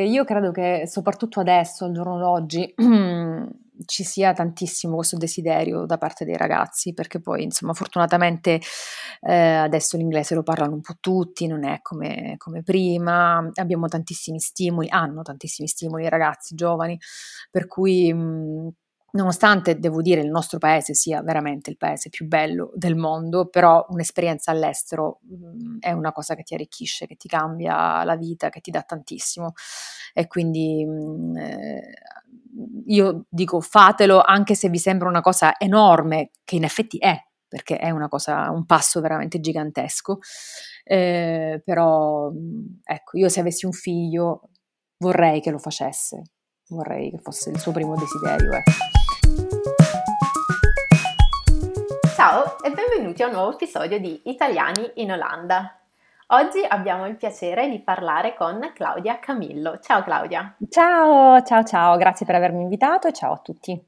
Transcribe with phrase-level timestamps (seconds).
[0.00, 2.74] io credo che soprattutto adesso, al giorno d'oggi,
[3.86, 8.60] ci sia tantissimo questo desiderio da parte dei ragazzi, perché poi insomma fortunatamente
[9.20, 14.38] eh, adesso l'inglese lo parlano un po' tutti, non è come, come, prima, abbiamo tantissimi
[14.38, 16.98] stimoli, hanno tantissimi stimoli i ragazzi giovani,
[17.50, 18.12] per cui...
[18.12, 18.70] Mh,
[19.14, 23.86] Nonostante, devo dire, il nostro paese sia veramente il paese più bello del mondo, però
[23.90, 28.60] un'esperienza all'estero mh, è una cosa che ti arricchisce, che ti cambia la vita, che
[28.60, 29.52] ti dà tantissimo.
[30.12, 31.92] E quindi mh, eh,
[32.86, 37.76] io dico fatelo anche se vi sembra una cosa enorme, che in effetti è, perché
[37.76, 40.18] è una cosa, un passo veramente gigantesco.
[40.82, 42.32] Eh, però,
[42.82, 44.50] ecco, io se avessi un figlio
[44.98, 46.22] vorrei che lo facesse,
[46.70, 48.52] vorrei che fosse il suo primo desiderio.
[48.54, 49.03] Ecco.
[52.24, 55.78] Ciao e benvenuti a un nuovo episodio di Italiani in Olanda.
[56.28, 59.78] Oggi abbiamo il piacere di parlare con Claudia Camillo.
[59.78, 60.56] Ciao Claudia.
[60.70, 63.78] Ciao, ciao, ciao, grazie per avermi invitato e ciao a tutti.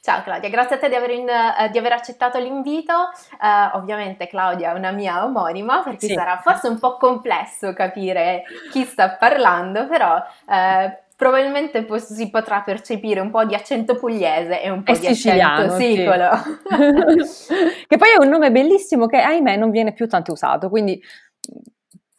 [0.00, 2.94] Ciao Claudia, grazie a te di aver, in, uh, di aver accettato l'invito.
[2.94, 6.14] Uh, ovviamente Claudia è una mia omonima, perché sì.
[6.14, 12.62] sarà forse un po' complesso capire chi sta parlando, però uh, probabilmente po- si potrà
[12.62, 16.30] percepire un po' di accento pugliese e un po' è di accento sicolo.
[17.22, 17.52] Sì.
[17.86, 20.98] che poi è un nome bellissimo che ahimè non viene più tanto usato, quindi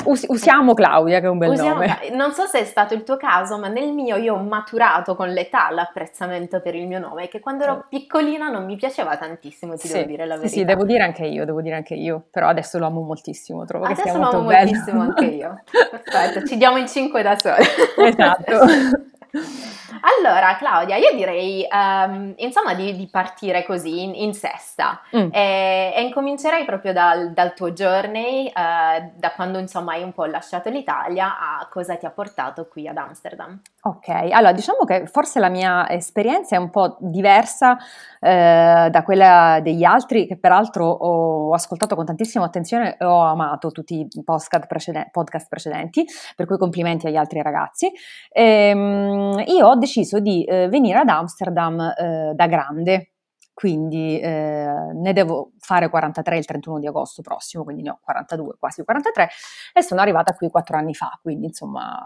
[0.05, 1.97] Us- usiamo Claudia, che è un bel usiamo, nome.
[2.11, 5.29] Non so se è stato il tuo caso, ma nel mio io ho maturato con
[5.29, 9.87] l'età l'apprezzamento per il mio nome, che quando ero piccolina non mi piaceva tantissimo, ti
[9.87, 10.49] sì, devo dire la verità.
[10.49, 13.65] Sì, sì, devo dire anche io, devo dire anche io, però adesso lo amo moltissimo,
[13.65, 14.69] trovo adesso che sia molto bello.
[14.69, 15.61] Adesso lo amo moltissimo anche io.
[16.03, 17.63] Perfetto, ci diamo in cinque da sole.
[17.97, 19.09] Esatto.
[19.31, 25.29] Allora, Claudia, io direi um, insomma di, di, partire così in, in sesta mm.
[25.31, 30.25] e, e, incomincerei proprio dal, dal tuo journey, uh, da quando insomma hai un po'
[30.25, 33.59] lasciato l'Italia a cosa ti ha portato qui ad Amsterdam.
[33.83, 37.77] Ok, allora diciamo che forse la mia esperienza è un po' diversa
[38.19, 43.71] eh, da quella degli altri, che peraltro ho ascoltato con tantissima attenzione e ho amato
[43.71, 46.05] tutti i podcast, preceden- podcast precedenti,
[46.35, 47.91] per cui complimenti agli altri ragazzi.
[48.31, 53.11] Ehm, io ho deciso di eh, venire ad Amsterdam eh, da grande,
[53.53, 58.55] quindi eh, ne devo fare 43 il 31 di agosto prossimo, quindi ne ho 42,
[58.57, 59.29] quasi 43,
[59.73, 62.03] e sono arrivata qui quattro anni fa, quindi insomma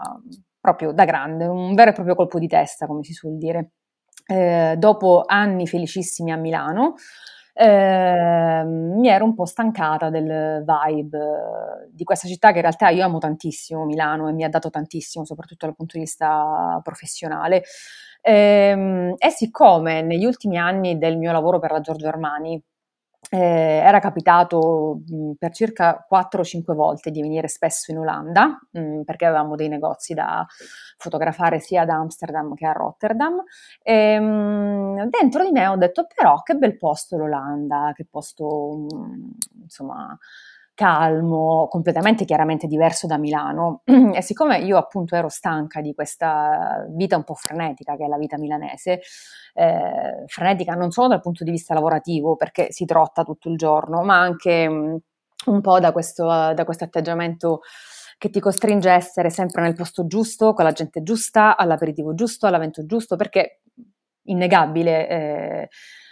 [0.60, 3.72] proprio da grande, un vero e proprio colpo di testa, come si suol dire.
[4.26, 6.94] Eh, dopo anni felicissimi a Milano,
[7.58, 12.90] eh, mi ero un po' stancata del vibe eh, di questa città che in realtà
[12.90, 17.62] io amo tantissimo, Milano, e mi ha dato tantissimo, soprattutto dal punto di vista professionale.
[18.20, 22.62] Eh, e siccome negli ultimi anni del mio lavoro per la Giorgio Armani
[23.30, 23.38] eh,
[23.84, 29.56] era capitato mh, per circa 4-5 volte di venire spesso in Olanda, mh, perché avevamo
[29.56, 30.46] dei negozi da
[30.98, 33.42] fotografare sia ad Amsterdam che a Rotterdam.
[33.82, 38.86] E, mh, dentro di me ho detto però che bel posto l'Olanda, che posto
[39.62, 40.16] insomma
[40.76, 43.82] calmo, completamente chiaramente diverso da Milano.
[44.14, 48.18] E siccome io appunto ero stanca di questa vita un po' frenetica che è la
[48.18, 49.00] vita milanese,
[49.54, 54.02] eh, frenetica non solo dal punto di vista lavorativo, perché si trotta tutto il giorno,
[54.02, 54.98] ma anche mh,
[55.46, 57.60] un po' da questo, da questo atteggiamento
[58.18, 62.46] che ti costringe a essere sempre nel posto giusto, con la gente giusta, all'aperitivo giusto,
[62.46, 63.60] all'evento giusto, perché
[64.24, 65.08] innegabile.
[65.08, 65.68] Eh,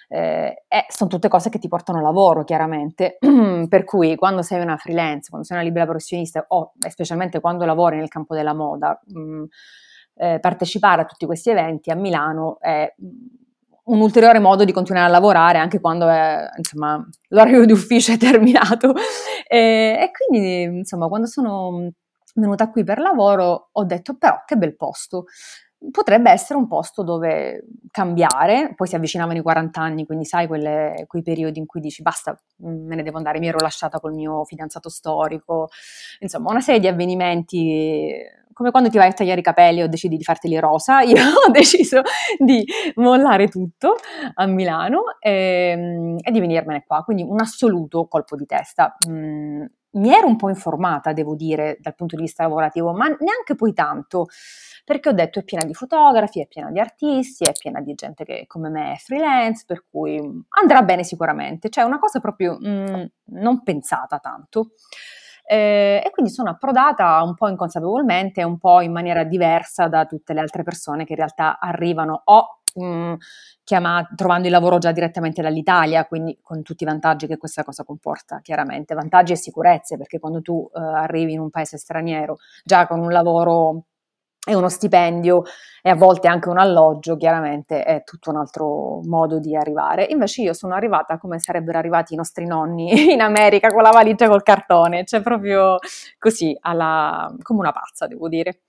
[0.09, 3.19] eh, eh, sono tutte cose che ti portano lavoro, chiaramente.
[3.69, 7.97] per cui quando sei una freelance, quando sei una libera professionista o specialmente quando lavori
[7.97, 9.45] nel campo della moda, mh, mm,
[10.17, 13.09] eh, partecipare a tutti questi eventi a Milano è mm,
[13.85, 18.17] un ulteriore modo di continuare a lavorare anche quando è, insomma, l'orario di ufficio è
[18.17, 18.95] terminato.
[19.47, 21.91] e, e quindi, insomma, quando sono
[22.35, 25.27] venuta qui per lavoro ho detto però che bel posto
[25.91, 31.05] potrebbe essere un posto dove cambiare, poi si avvicinavano i 40 anni, quindi sai quelle,
[31.07, 34.45] quei periodi in cui dici basta, me ne devo andare, mi ero lasciata col mio
[34.45, 35.69] fidanzato storico,
[36.21, 40.17] insomma una serie di avvenimenti come quando ti vai a tagliare i capelli o decidi
[40.17, 42.01] di farteli rosa, io ho deciso
[42.39, 42.65] di
[42.95, 43.97] mollare tutto
[44.35, 48.97] a Milano e, ehm, e di venirmene qua, quindi un assoluto colpo di testa.
[49.09, 49.65] Mm,
[49.95, 53.73] mi ero un po' informata, devo dire, dal punto di vista lavorativo, ma neanche poi
[53.73, 54.27] tanto
[54.85, 58.25] perché ho detto è piena di fotografi, è piena di artisti, è piena di gente
[58.25, 60.21] che come me è freelance, per cui
[60.61, 64.73] andrà bene sicuramente, cioè una cosa proprio mm, non pensata tanto.
[65.47, 70.33] Eh, e quindi sono approdata un po' inconsapevolmente, un po' in maniera diversa da tutte
[70.33, 73.15] le altre persone che in realtà arrivano o mh, mm,
[74.15, 78.41] trovando il lavoro già direttamente dall'Italia, quindi con tutti i vantaggi che questa cosa comporta,
[78.43, 83.01] chiaramente, vantaggi e sicurezze, perché quando tu eh, arrivi in un paese straniero già con
[83.01, 83.85] un lavoro
[84.47, 85.43] e uno stipendio
[85.83, 90.07] e a volte anche un alloggio, chiaramente è tutto un altro modo di arrivare.
[90.11, 94.29] Invece io sono arrivata come sarebbero arrivati i nostri nonni in America con la valigia
[94.29, 95.79] col cartone, cioè proprio
[96.19, 98.61] così, alla, come una pazza, devo dire.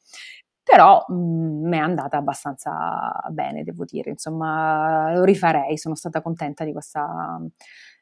[0.65, 6.71] Però mi è andata abbastanza bene, devo dire, insomma, lo rifarei, sono stata contenta di
[6.71, 7.39] questa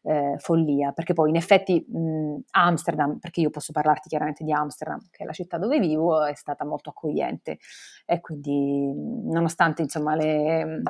[0.04, 5.00] eh, follia, perché poi in effetti mh, Amsterdam, perché io posso parlarti chiaramente di Amsterdam,
[5.12, 7.58] che è la città dove vivo, è stata molto accogliente.
[8.06, 10.82] E quindi nonostante insomma le,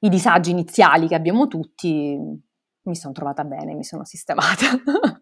[0.00, 2.16] i disagi iniziali che abbiamo tutti,
[2.82, 4.64] mi sono trovata bene, mi sono sistemata.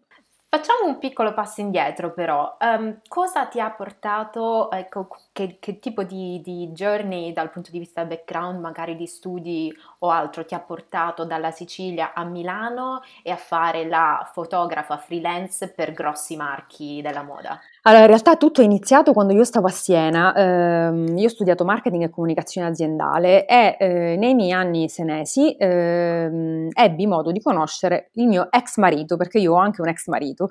[0.51, 6.01] Facciamo un piccolo passo indietro però, um, cosa ti ha portato, ecco, che, che tipo
[6.01, 10.59] di, di, journey dal punto di vista background, magari di studi o altro, ti ha
[10.59, 17.21] portato dalla Sicilia a Milano e a fare la fotografa freelance per grossi marchi della
[17.21, 17.59] moda?
[17.83, 21.63] Allora, in realtà tutto è iniziato quando io stavo a Siena, ehm, io ho studiato
[21.63, 28.09] marketing e comunicazione aziendale e eh, nei miei anni senesi ehm, ebbi modo di conoscere
[28.15, 30.49] il mio ex marito, perché io ho anche un ex marito,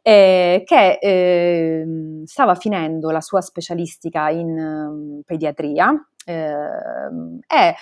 [0.00, 1.84] eh, che eh,
[2.24, 5.92] stava finendo la sua specialistica in um, pediatria
[6.24, 7.74] ehm, e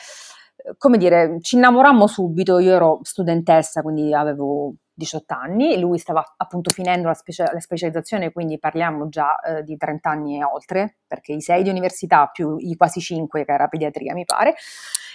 [0.76, 6.70] come dire, ci innamorammo subito, io ero studentessa, quindi avevo 18 anni, lui stava appunto
[6.70, 11.32] finendo la, specia- la specializzazione, quindi parliamo già eh, di 30 anni e oltre, perché
[11.32, 14.54] i 6 di università più i quasi 5 che era pediatria mi pare,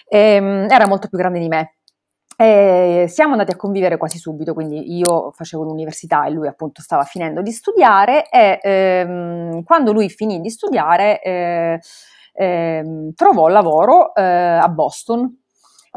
[0.07, 1.75] ehm, era molto più grande di me.
[2.37, 7.03] E siamo andati a convivere quasi subito, quindi io facevo l'università e lui appunto stava
[7.03, 11.79] finendo di studiare e ehm, quando lui finì di studiare eh,
[12.33, 15.44] eh, trovò lavoro eh, a Boston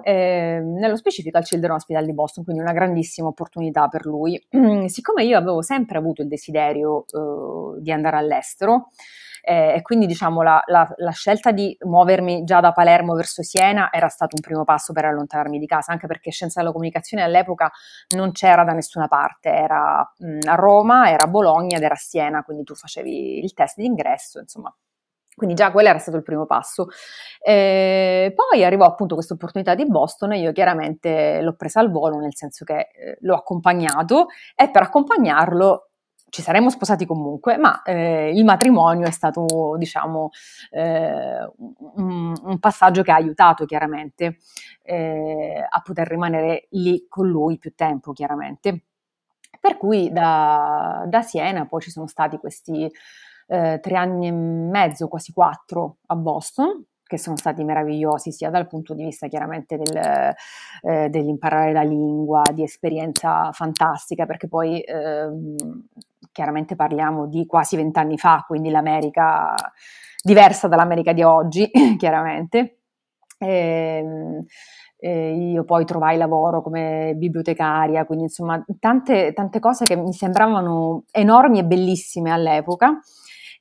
[0.03, 4.41] eh, nello specifico al Children Hospital di Boston, quindi una grandissima opportunità per lui.
[4.87, 8.89] Siccome io avevo sempre avuto il desiderio eh, di andare all'estero,
[9.43, 13.91] eh, e quindi diciamo la, la, la, scelta di muovermi già da Palermo verso Siena
[13.91, 17.71] era stato un primo passo per allontanarmi di casa, anche perché scienza della comunicazione all'epoca
[18.15, 21.99] non c'era da nessuna parte, era mh, a Roma, era a Bologna ed era a
[21.99, 24.75] Siena, quindi tu facevi il test d'ingresso, insomma
[25.39, 26.89] quindi già quello era stato il primo passo.
[27.41, 32.19] Eh, poi arrivò appunto questa opportunità di Boston e io chiaramente l'ho presa al volo,
[32.19, 35.89] nel senso che eh, l'ho accompagnato e per accompagnarlo
[36.31, 40.31] ci saremmo sposati comunque, ma eh, il matrimonio è stato, diciamo,
[40.71, 41.51] eh,
[41.95, 44.39] un, un, passaggio che ha aiutato chiaramente
[44.83, 48.83] eh, a poter rimanere lì con lui più tempo, chiaramente.
[49.61, 52.91] Per cui da, da Siena poi ci sono stati questi
[53.49, 58.67] eh, tre anni e mezzo, quasi quattro a Boston, che sono stati meravigliosi sia dal
[58.67, 59.97] punto di vista chiaramente del,
[60.83, 65.29] eh, dell'imparare la lingua, di esperienza fantastica, perché poi eh,
[66.31, 69.55] chiaramente parliamo di quasi vent'anni fa, quindi l'America
[70.23, 72.81] diversa dall'America di oggi, chiaramente.
[73.39, 74.45] E, ehm,
[75.01, 81.05] e io poi trovai lavoro come bibliotecaria, quindi insomma tante, tante cose che mi sembravano
[81.13, 82.99] enormi e bellissime all'epoca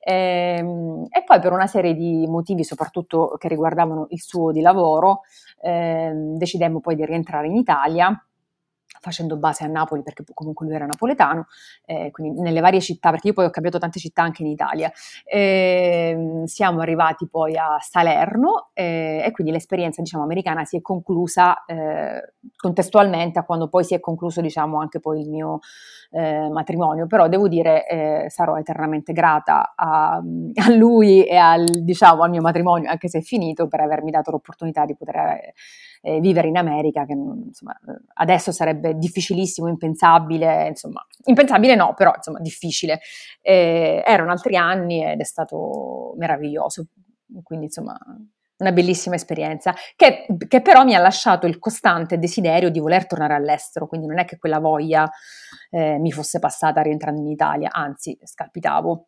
[0.00, 5.22] ehm, e poi per una serie di motivi, soprattutto che riguardavano il suo di lavoro,
[5.60, 8.22] eh, decidemmo poi di rientrare in Italia
[9.00, 11.46] facendo base a Napoli perché comunque lui era napoletano,
[11.84, 14.90] eh, quindi nelle varie città, perché io poi ho cambiato tante città anche in Italia.
[15.24, 21.64] Eh, siamo arrivati poi a Salerno eh, e quindi l'esperienza diciamo americana si è conclusa
[21.64, 25.60] eh, contestualmente a quando poi si è concluso diciamo anche poi il mio
[26.10, 32.22] eh, matrimonio, però devo dire eh, sarò eternamente grata a, a lui e al, diciamo,
[32.22, 35.52] al mio matrimonio, anche se è finito, per avermi dato l'opportunità di poter
[36.00, 37.78] eh, vivere in America, che insomma,
[38.14, 43.00] adesso sarebbe difficilissimo, impensabile, insomma, impensabile no, però insomma difficile.
[43.40, 46.86] Eh, erano altri anni ed è stato meraviglioso,
[47.42, 47.98] quindi insomma
[48.58, 53.34] una bellissima esperienza, che, che, però mi ha lasciato il costante desiderio di voler tornare
[53.34, 55.08] all'estero, quindi non è che quella voglia
[55.70, 59.06] eh, mi fosse passata rientrando in Italia, anzi scalpitavo.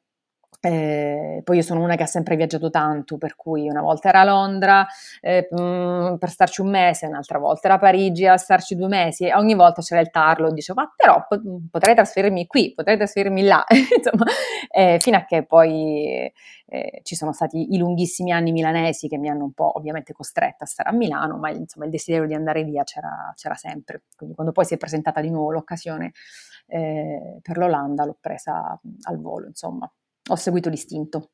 [0.62, 4.20] Eh, poi io sono una che ha sempre viaggiato tanto, per cui una volta era
[4.20, 4.86] a Londra
[5.22, 8.88] eh, mh, mm, per starci un mese, un'altra volta era a Parigi a starci due
[8.88, 11.40] mesi e ogni volta c'era il tarlo dicevo ma però po-
[11.70, 13.64] potrei trasferirmi qui, potrei trasferirmi là,
[13.96, 14.26] insomma,
[14.70, 16.30] eh, fino a che poi
[16.66, 20.64] eh, ci sono stati i lunghissimi anni milanesi che mi hanno un po' ovviamente costretta
[20.64, 24.34] a stare a Milano, ma insomma il desiderio di andare via c'era, c'era sempre, quindi
[24.34, 26.12] quando poi si è presentata di nuovo l'occasione
[26.66, 29.90] eh, per l'Olanda l'ho presa al volo, insomma
[30.30, 31.30] ho seguito l'istinto.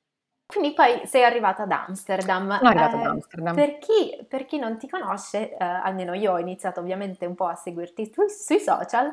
[0.47, 2.57] Quindi poi sei arrivata ad Amsterdam.
[2.57, 3.55] Sono arrivata eh, ad Amsterdam.
[3.55, 7.47] Per chi, per chi, non ti conosce, eh, almeno io ho iniziato ovviamente un po'
[7.47, 9.13] a seguirti tu, sui social,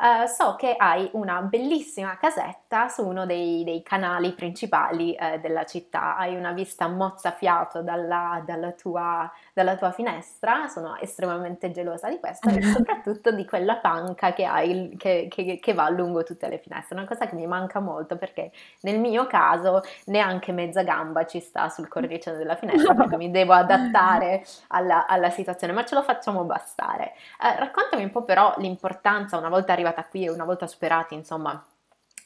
[0.00, 5.64] Uh, so che hai una bellissima casetta su uno dei, dei canali principali uh, della
[5.64, 12.18] città, hai una vista mozzafiato dalla, dalla, tua, dalla, tua, finestra, sono estremamente gelosa di
[12.18, 16.58] questo e soprattutto di quella panca che hai che, che, che, va lungo tutte le
[16.58, 21.40] finestre, una cosa che mi manca molto perché nel mio caso neanche mezza gamba ci
[21.40, 26.02] sta sul cornicione della finestra perché mi devo adattare alla, alla situazione, ma ce lo
[26.02, 27.12] facciamo bastare.
[27.38, 31.64] Uh, raccontami un po' però l'importanza una volta arrivata qui una volta superati, insomma,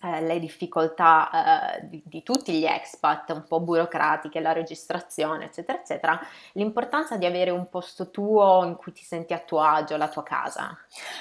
[0.03, 5.79] eh, le difficoltà eh, di, di, tutti gli expat, un po' burocratiche, la registrazione, eccetera,
[5.79, 6.21] eccetera,
[6.53, 10.23] l'importanza di avere un posto tuo in cui ti senti a tuo agio, la tua
[10.23, 10.77] casa.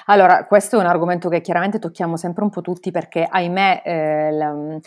[0.08, 4.32] Allora, questo è un argomento che chiaramente tocchiamo sempre un po' tutti perché, ahimè, eh,
[4.32, 4.80] la,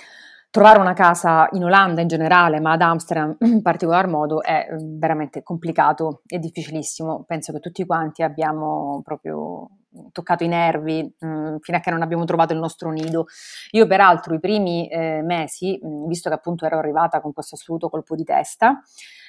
[0.57, 4.99] trovare una casa in Olanda in generale, ma ad Amsterdam in particolar modo, è mm,
[4.99, 7.25] veramente complicato e difficilissimo.
[7.27, 9.69] Penso che tutti quanti abbiamo proprio
[10.13, 13.27] toccato i nervi mh, mm, fino a che non abbiamo trovato il nostro nido.
[13.73, 17.57] Io peraltro i primi eh, mesi, mh, mm, visto che appunto ero arrivata con questo
[17.57, 18.81] assoluto colpo di testa,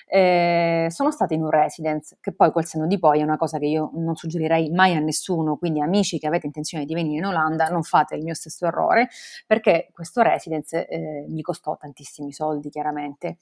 [0.09, 3.59] eh, sono stata in un residence, che poi col senno di poi è una cosa
[3.59, 7.25] che io non suggerirei mai a nessuno, quindi amici che avete intenzione di venire in
[7.25, 9.09] Olanda non fate il mio stesso errore,
[9.45, 13.37] perché questo residence eh, mi costò tantissimi soldi chiaramente,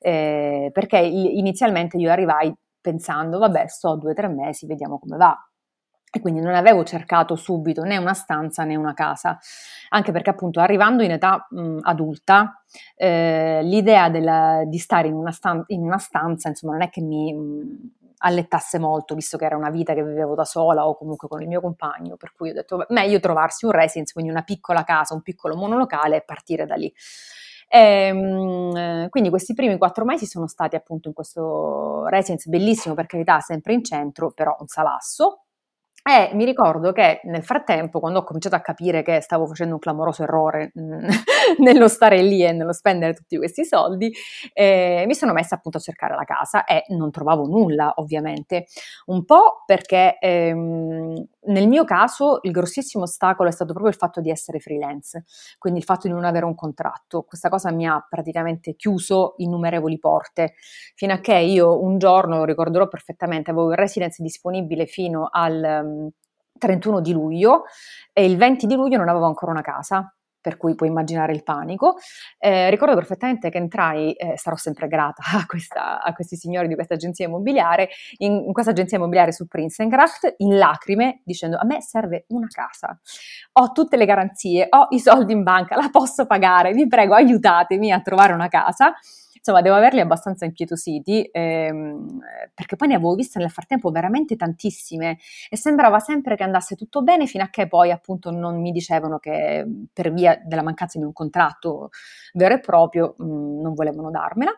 [0.00, 5.36] eh, perché inizialmente io arrivai pensando, vabbè, sto due o tre mesi, vediamo come va
[6.14, 9.38] e quindi non avevo cercato subito né una stanza né una casa,
[9.90, 12.62] anche perché appunto arrivando in età mh, adulta
[12.96, 17.00] eh, l'idea della, di stare in una, stan- in una, stanza insomma non è che
[17.00, 17.90] mi mh,
[18.24, 21.48] allettasse molto, visto che era una vita che vivevo da sola o comunque con il
[21.48, 25.22] mio compagno, per cui ho detto meglio trovarsi un residence, quindi una piccola casa, un
[25.22, 26.92] piccolo monolocale e partire da lì.
[27.68, 27.78] E,
[28.08, 33.40] ehm, quindi questi primi quattro mesi sono stati appunto in questo residence bellissimo per carità,
[33.40, 35.44] sempre in centro, però un salasso,
[36.04, 39.80] e mi ricordo che nel frattempo, quando ho cominciato a capire che stavo facendo un
[39.80, 41.06] clamoroso errore mh,
[41.62, 44.12] nello stare lì e nello spendere tutti questi soldi,
[44.52, 48.66] eh, mi sono messa appunto a cercare la casa e non trovavo nulla, ovviamente.
[49.06, 54.20] Un po' perché ehm, nel mio caso il grossissimo ostacolo è stato proprio il fatto
[54.20, 55.24] di essere freelance,
[55.58, 57.22] quindi il fatto di non avere un contratto.
[57.22, 60.54] Questa cosa mi ha praticamente chiuso innumerevoli porte,
[60.94, 65.60] fino a che io un giorno, lo ricorderò perfettamente, avevo il residence disponibile fino al
[66.58, 67.64] 31 di luglio
[68.12, 71.44] e il 20 di luglio non avevo ancora una casa per cui puoi immaginare il
[71.44, 71.96] panico.
[72.38, 76.74] Eh, ricordo perfettamente che entrai, eh, sarò sempre grata a, questa, a, questi signori di
[76.74, 81.80] questa agenzia immobiliare, in, in questa agenzia immobiliare su Prinsengracht, in lacrime, dicendo a me
[81.80, 82.98] serve una casa,
[83.52, 87.92] ho tutte le garanzie, ho i soldi in banca, la posso pagare, vi prego aiutatemi
[87.92, 88.92] a trovare una casa
[89.42, 92.20] insomma devo averli abbastanza impietositi ehm,
[92.54, 95.18] perché poi ne avevo viste nel frattempo veramente tantissime
[95.50, 99.18] e sembrava sempre che andasse tutto bene fino a che poi appunto non mi dicevano
[99.18, 101.90] che per via della mancanza di un contratto
[102.34, 104.52] vero e proprio mh, non volevano darmela.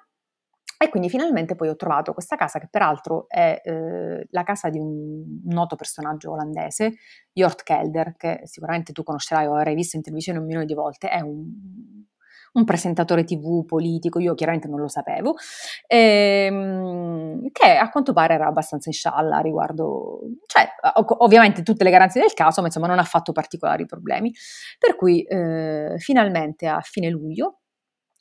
[0.76, 4.78] E quindi finalmente poi ho trovato questa casa che peraltro è eh, la casa di
[4.78, 6.94] un noto personaggio olandese,
[7.32, 11.08] Jort Kelder, che sicuramente tu conoscerai o avrai visto in televisione un milione di volte,
[11.08, 12.04] è un
[12.54, 15.34] un presentatore tv politico, io chiaramente non lo sapevo,
[15.86, 20.68] ehm, che a quanto pare era abbastanza in scialla riguardo, cioè
[21.18, 24.32] ovviamente tutte le garanzie del caso, ma insomma non ha fatto particolari problemi.
[24.78, 27.60] Per cui eh, finalmente a fine luglio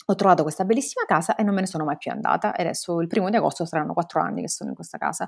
[0.06, 2.56] ho trovato questa bellissima casa e non me ne sono mai più andata.
[2.56, 5.28] E adesso il primo di agosto saranno quattro anni che sono in questa casa.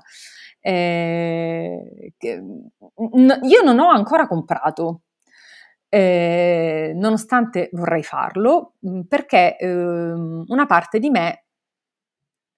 [0.60, 5.02] Eh, che, n- io non ho ancora comprato
[5.88, 11.44] eh, nonostante vorrei farlo, mm, perché eh, una parte di me,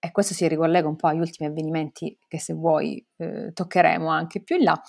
[0.00, 4.42] e questo si ricollega un po' agli ultimi avvenimenti che se vuoi eh, toccheremo anche
[4.42, 4.80] più in là,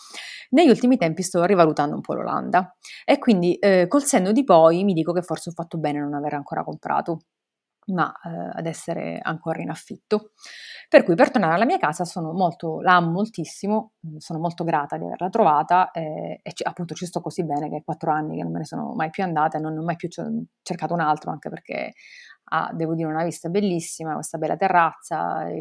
[0.51, 2.75] negli ultimi tempi sto rivalutando un po' l'Olanda.
[3.05, 6.13] E quindi eh, col senno di poi mi dico che forse ho fatto bene non
[6.13, 7.21] aver ancora comprato
[7.93, 10.31] ma eh, ad essere ancora in affitto.
[10.87, 14.63] Per cui per tornare alla mia casa sono molto, la amo moltissimo, mm, sono molto
[14.63, 18.37] grata di averla trovata eh, e c- appunto ci sto così bene che quattro anni
[18.37, 20.09] che non me ne sono mai più andata e non ho mai più
[20.61, 21.93] cercato un altro, anche perché
[22.51, 25.59] ha, devo dire, una vista bellissima, questa bella terrazza, e,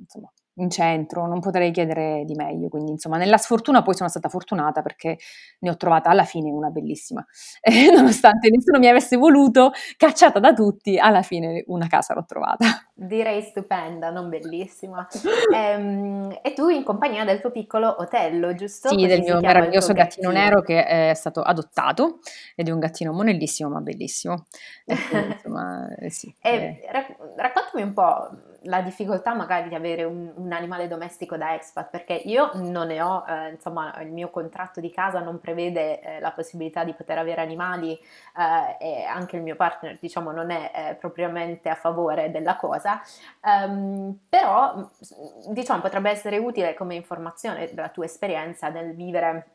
[0.00, 2.68] insomma, in centro, non potrei chiedere di meglio.
[2.68, 5.18] Quindi, insomma, nella sfortuna poi sono stata fortunata perché
[5.60, 7.24] ne ho trovata alla fine una bellissima.
[7.78, 12.64] E, nonostante nessuno mi avesse voluto, cacciata da tutti, alla fine una casa l'ho trovata.
[12.94, 15.06] Direi stupenda, non bellissima.
[15.52, 18.88] e, ehm, e, tu in compagnia del tuo piccolo Otello, giusto?
[18.88, 20.30] Sì, Così del mio meraviglioso gattino.
[20.30, 22.20] gattino nero che è stato adottato
[22.54, 24.46] ed è un gattino monellissimo ma bellissimo.
[24.84, 24.94] E,
[25.32, 26.80] insomma, sì, e,
[27.36, 28.30] raccontami un po'
[28.62, 33.00] la difficoltà magari di avere un, un, animale domestico da expat, perché io non ne
[33.00, 37.18] ho, eh, insomma, il mio contratto di casa non prevede eh, la possibilità di poter
[37.18, 42.30] avere animali eh, e anche il mio partner, diciamo, non è eh, propriamente a favore
[42.30, 43.00] della cosa,
[43.42, 44.88] um, però,
[45.48, 49.52] diciamo, potrebbe essere utile come informazione della tua esperienza nel vivere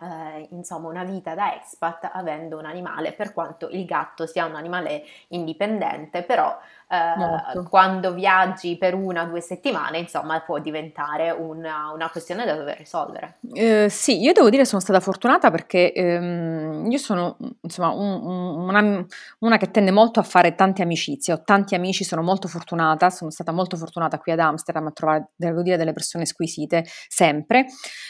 [0.00, 4.54] eh, insomma una vita da expat avendo un animale, per quanto il gatto sia un
[4.54, 6.56] animale indipendente, però
[6.90, 12.54] eh, quando viaggi per una o due settimane, insomma, può diventare una, una questione da
[12.54, 13.38] dover risolvere.
[13.52, 18.24] Eh, sì, io devo dire che sono stata fortunata perché ehm, io sono insomma un,
[18.24, 19.06] un, una,
[19.40, 23.30] una, che tende molto a fare tante amicizie, ho tanti amici, sono molto fortunata, sono
[23.30, 27.66] stata molto fortunata qui ad Amsterdam a trovare, devo dire, delle persone squisite sempre,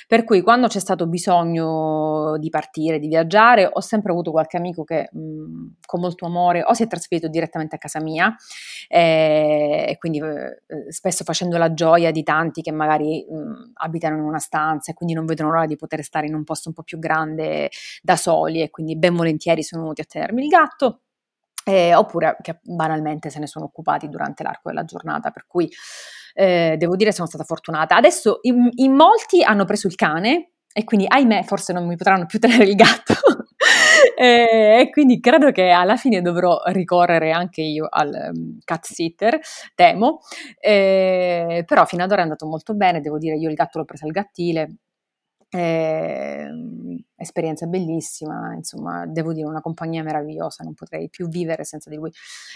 [0.07, 4.85] per cui quando c'è stato bisogno di partire, di viaggiare, ho sempre avuto qualche amico
[4.85, 8.33] che mh, con molto amore o si è trasferito direttamente a casa mia
[8.89, 14.39] e quindi eh, spesso facendo la gioia di tanti che magari mh, abitano in una
[14.39, 16.99] stanza e quindi non vedono l'ora di poter stare in un posto un po' più
[16.99, 17.71] grande
[18.03, 21.01] da soli e quindi ben volentieri sono venuti a tenermi il gatto.
[21.65, 25.71] Eh, oppure che banalmente se ne sono occupati durante l'arco della giornata, per cui
[26.33, 27.97] eh, devo dire sono stata fortunata.
[27.97, 32.25] Adesso in, in molti hanno preso il cane e quindi ahimè forse non mi potranno
[32.27, 33.15] più tenere il gatto
[34.21, 39.39] e, e, quindi credo che alla fine dovrò ricorrere anche io al um, cat sitter,
[39.77, 40.21] temo,
[40.59, 43.85] e, però fino ad ora è andato molto bene, devo dire io il gatto l'ho
[43.85, 44.79] preso al gattile,
[45.49, 46.49] e,
[47.19, 52.11] esperienza bellissima, insomma, devo dire una compagnia meravigliosa, non potrei più vivere senza di lui.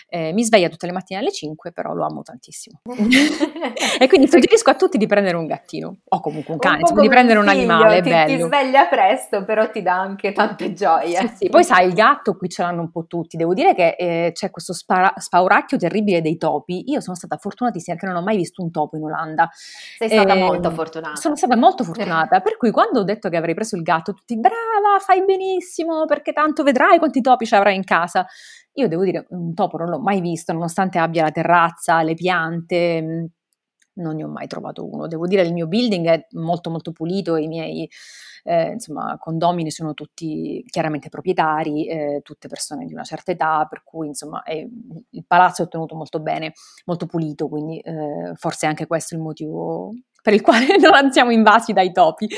[0.09, 2.81] Eh, mi sveglia tutte le mattine alle 5, però lo amo tantissimo.
[3.99, 7.09] e quindi suggerisco a tutti di prendere un gattino, o comunque un cane, un di
[7.09, 8.37] prendere un, animale, ti, bello.
[8.37, 11.19] Ti sveglia presto, però ti dà anche tante gioie.
[11.19, 11.49] Sì, sì.
[11.49, 14.51] Poi sai, il gatto qui ce l'hanno un po' tutti, devo dire che eh, c'è
[14.51, 18.63] questo spara- spauracchio terribile dei topi, io sono stata fortunatissima perché non ho mai visto
[18.63, 19.49] un topo in Olanda.
[19.53, 21.17] Sei stata eh, molto fortunata.
[21.17, 24.39] Sono stata molto fortunata, per cui quando ho detto che avrei preso il gatto, tutti
[24.53, 28.27] brava, fai benissimo, perché tanto vedrai quanti topi ci avrai in casa.
[28.75, 33.03] Io devo dire, un topo non l'ho mai visto, nonostante abbia la terrazza, le piante,
[33.03, 33.25] mm,
[33.95, 35.07] non ne ho mai trovato uno.
[35.07, 37.89] Devo dire, il mio building è molto molto pulito, i miei
[38.45, 43.83] eh, insomma, condomini sono tutti chiaramente proprietari, eh, tutte persone di una certa età, per
[43.85, 46.53] cui insomma è, il palazzo è tenuto molto bene,
[46.87, 49.91] molto pulito, quindi eh, forse anche questo è il motivo
[50.23, 52.29] per il quale non siamo invasi dai topi.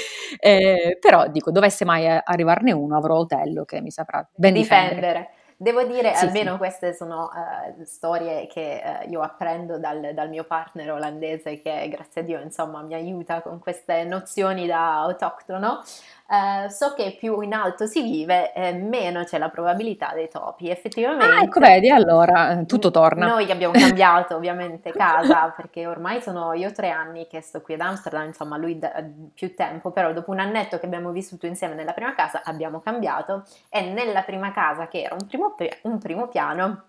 [0.41, 4.95] Eh, però dico, dovesse mai arrivarne uno, avrò Otello che mi saprà ben difendere.
[4.95, 5.31] difendere.
[5.57, 6.59] Devo dire, sì, almeno sì.
[6.59, 12.23] queste sono uh, storie che uh, io apprendo dal, dal, mio partner olandese che grazie
[12.23, 15.83] a Dio insomma mi aiuta con queste nozioni da autoctono.
[16.27, 20.71] Uh, so che più in alto si vive, eh, meno c'è la probabilità dei topi.
[20.71, 21.27] Effettivamente.
[21.27, 23.27] Ah, ecco, vedi, allora tutto torna.
[23.27, 27.81] Noi abbiamo cambiato ovviamente casa perché ormai sono io tre anni che sto qui ad
[27.81, 31.93] Amsterdam, insomma, lui da, più tempo, però dopo un annetto che abbiamo vissuto insieme nella
[31.93, 35.44] prima casa abbiamo cambiato e nella prima casa, che era un primo,
[35.83, 36.85] un primo piano,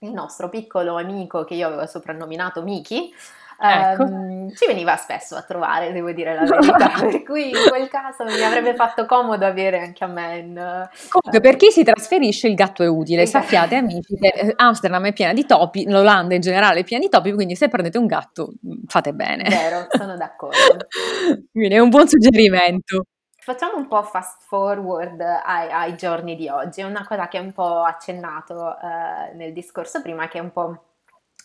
[0.00, 3.12] il nostro piccolo amico che io avevo soprannominato Miki
[3.60, 4.04] Ecco.
[4.04, 8.24] Um, ci veniva spesso a trovare, devo dire la verità, per cui in quel caso
[8.24, 10.38] mi avrebbe fatto comodo avere anche a me.
[10.38, 13.26] In, Comunque, per chi si trasferisce, il gatto è utile.
[13.26, 17.10] Sappiate, amici, che eh, Amsterdam è piena di topi, l'Olanda in generale è piena di
[17.10, 19.48] topi, quindi se prendete un gatto, mm, fate bene.
[19.48, 20.86] Vero, sono d'accordo.
[21.50, 23.06] quindi è un buon suggerimento.
[23.48, 27.40] Facciamo un po' fast forward ai, ai giorni di oggi, è una cosa che è
[27.40, 30.82] un po' accennato eh, nel discorso prima, che è un po'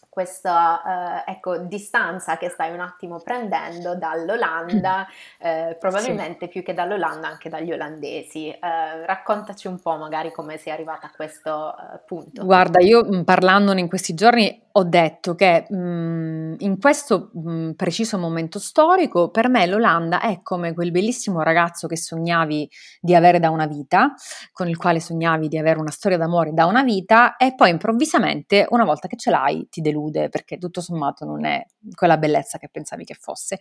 [0.09, 5.07] questa eh, ecco, distanza che stai un attimo prendendo dall'Olanda,
[5.39, 6.51] eh, probabilmente sì.
[6.51, 8.49] più che dall'Olanda anche dagli olandesi.
[8.49, 12.43] Eh, raccontaci un po' magari come sei arrivata a questo eh, punto.
[12.43, 17.51] Guarda, io mm, parlandone in questi giorni ho detto che mh, mm, in questo mh,
[17.51, 23.13] mm, preciso momento storico per me l'Olanda è come quel bellissimo ragazzo che sognavi di
[23.15, 24.13] avere da una vita,
[24.51, 28.65] con il quale sognavi di avere una storia d'amore da una vita e poi improvvisamente
[28.69, 32.69] una volta che ce l'hai ti delude perché tutto sommato non è quella bellezza che
[32.69, 33.59] pensavi che fosse.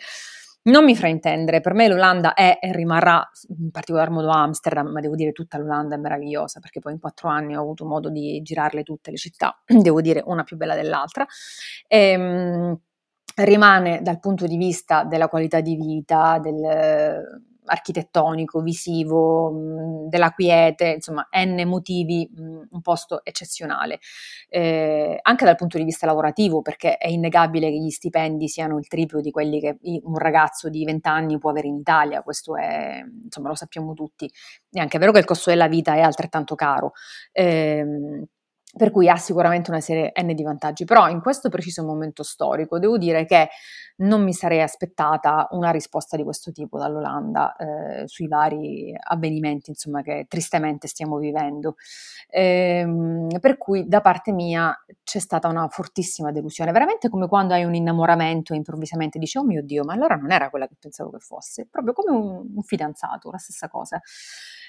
[0.67, 5.17] Non mi fraintendere, per me l'Olanda è e rimarrà, in particolar modo Amsterdam, ma devo
[5.17, 8.85] dire tutta l'Olanda è meravigliosa perché poi in quattro anni ho avuto modo di girarle
[8.85, 11.27] tutte le città, devo dire una più bella dell'altra.
[11.89, 12.79] Ehm,
[13.35, 20.87] rimane dal punto di vista della qualità di vita, del, architettonico, visivo, mh, della quiete,
[20.97, 24.01] insomma, n motivi, mh, un posto eccezionale.
[24.49, 28.87] Eh, anche dal punto di vista lavorativo, perché è innegabile che gli stipendi siano il
[28.89, 33.03] triplo di quelli che un ragazzo di 20 anni può avere in Italia, questo è,
[33.25, 34.31] insomma, lo sappiamo tutti.
[34.71, 36.93] È anche vero che il costo della vita è altrettanto caro.
[37.33, 37.85] Eh,
[38.75, 42.79] per cui ha sicuramente una serie N di vantaggi, però in questo preciso momento storico
[42.79, 43.49] devo dire che
[43.97, 50.03] non mi sarei aspettata una risposta di questo tipo dall'Olanda eh, sui vari avvenimenti insomma,
[50.03, 51.77] che tristemente stiamo vivendo.
[52.29, 57.65] Ehm, per cui da parte mia c'è stata una fortissima delusione, veramente come quando hai
[57.65, 61.11] un innamoramento e improvvisamente dici oh mio Dio, ma allora non era quella che pensavo
[61.11, 64.01] che fosse, proprio come un, un fidanzato, la stessa cosa.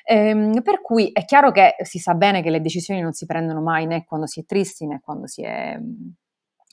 [0.06, 3.62] Ehm, per cui è chiaro che si sa bene che le decisioni non si prendono
[3.62, 5.80] mai né quando si è tristi né quando si è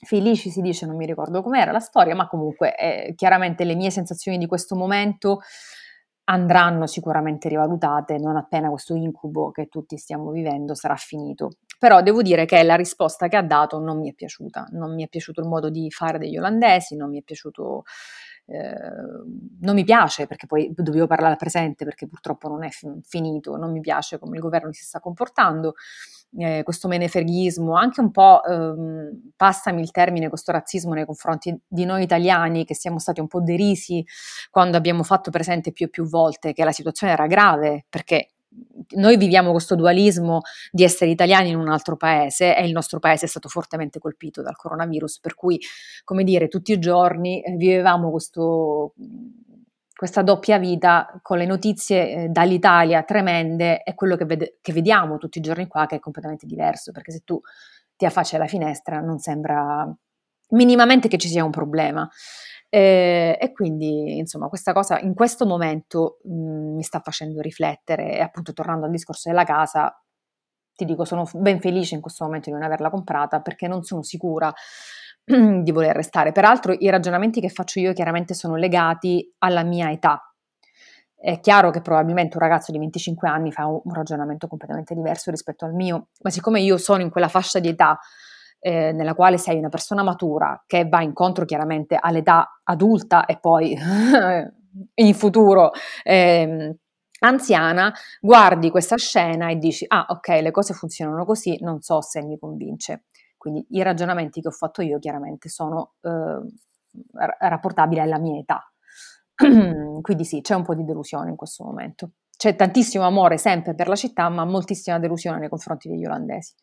[0.03, 3.91] felici, si dice, non mi ricordo com'era la storia, ma comunque eh, chiaramente le mie
[3.91, 5.41] sensazioni di questo momento
[6.25, 11.51] andranno sicuramente rivalutate non appena questo incubo che tutti stiamo vivendo sarà finito.
[11.77, 15.03] Però devo dire che la risposta che ha dato non mi è piaciuta, non mi
[15.03, 17.83] è piaciuto il modo di fare degli olandesi, non mi è piaciuto
[18.51, 22.69] non mi piace perché poi dovevo parlare al presente perché purtroppo non è
[23.03, 25.75] finito, non mi piace come il governo si sta comportando,
[26.37, 31.85] eh, questo menefreghismo, anche un po', ehm, passami il termine, questo razzismo nei confronti di
[31.85, 34.05] noi italiani che siamo stati un po' derisi
[34.49, 38.29] quando abbiamo fatto presente più e più volte che la situazione era grave perché
[38.95, 43.25] noi viviamo questo dualismo di essere italiani in un altro paese e il nostro paese
[43.25, 45.59] è stato fortemente colpito dal coronavirus, per cui,
[46.03, 48.93] come dire, tutti i giorni eh, vivevamo questo,
[49.95, 55.17] questa doppia vita con le notizie eh, dall'Italia tremende e quello che, vede, che, vediamo
[55.17, 57.39] tutti i giorni qua che è completamente diverso, perché se tu
[57.95, 59.87] ti affacci alla finestra non sembra
[60.51, 62.09] minimamente che ci sia un problema.
[62.73, 68.13] Eh, e quindi, insomma, questa cosa in questo momento mh, mhmm, mi sta facendo riflettere
[68.15, 69.93] e appunto tornando al discorso della casa,
[70.73, 74.03] ti dico, sono ben felice in questo momento di non averla comprata perché non sono
[74.03, 74.53] sicura
[75.25, 76.31] di voler restare.
[76.31, 80.21] Peraltro i ragionamenti che faccio io chiaramente sono legati alla mia età.
[81.15, 85.65] È chiaro che probabilmente un ragazzo di 25 anni fa un ragionamento completamente diverso rispetto
[85.65, 87.99] al mio, ma siccome io sono in quella fascia di età
[88.63, 93.75] eh, nella quale sei una persona matura che va incontro chiaramente all'età adulta e poi
[94.95, 95.71] in futuro
[96.03, 96.77] eh,
[97.21, 102.21] anziana, guardi questa scena e dici ah ok le cose funzionano così, non so se
[102.23, 103.05] mi convince.
[103.35, 106.39] Quindi i ragionamenti che ho fatto io chiaramente sono eh,
[107.39, 108.71] rapportabili alla mia età.
[110.01, 112.11] Quindi sì, c'è un po' di delusione in questo momento.
[112.37, 116.53] C'è tantissimo amore sempre per la città, ma moltissima delusione nei confronti degli olandesi.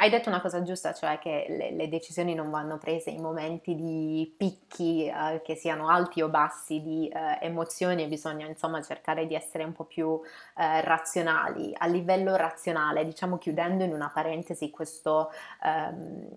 [0.00, 3.74] Hai detto una cosa giusta, cioè che le, le decisioni non vanno prese in momenti
[3.74, 9.34] di picchi, eh, che siano alti o bassi di eh, emozioni bisogna insomma cercare di
[9.34, 10.20] essere un po' più
[10.56, 11.74] eh, razionali.
[11.76, 15.32] A livello razionale, diciamo chiudendo in una parentesi questo...
[15.64, 16.28] Ehm,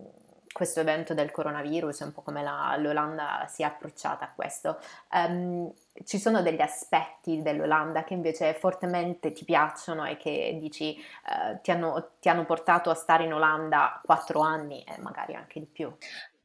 [0.52, 4.80] questo evento del coronavirus, un po' come la, l'Olanda si è approcciata a questo.
[5.13, 5.71] Um,
[6.04, 11.72] ci sono degli aspetti dell'Olanda che invece fortemente ti piacciono e che dici uh, ti,
[11.72, 15.94] hanno, ti, hanno, portato a stare in Olanda quattro anni e magari anche di più.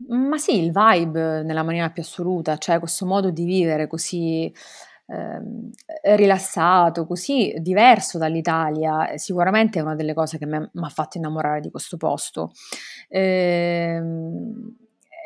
[0.08, 4.52] Ma sì, il vibe nella maniera più assoluta, cioè questo modo di vivere così
[5.08, 5.70] Ehm,
[6.16, 11.70] rilassato, così diverso dall'Italia, sicuramente è una delle cose che mi ha fatto innamorare di
[11.70, 12.50] questo posto.
[13.08, 14.76] Ehm,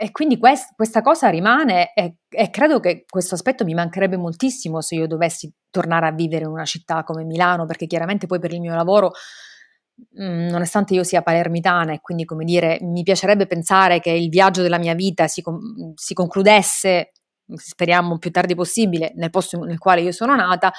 [0.02, 4.80] e quindi quest, questa cosa rimane e, e, credo che questo aspetto mi mancherebbe moltissimo
[4.80, 8.50] se io dovessi tornare a vivere in una città come Milano, perché chiaramente poi per
[8.54, 9.10] il mio lavoro
[10.18, 14.62] mm, nonostante io sia palermitana e quindi come dire mi piacerebbe pensare che il viaggio
[14.62, 15.42] della mia vita si,
[15.96, 17.12] si concludesse
[17.54, 20.72] speriamo più tardi possibile, nel posto nel quale io sono nata,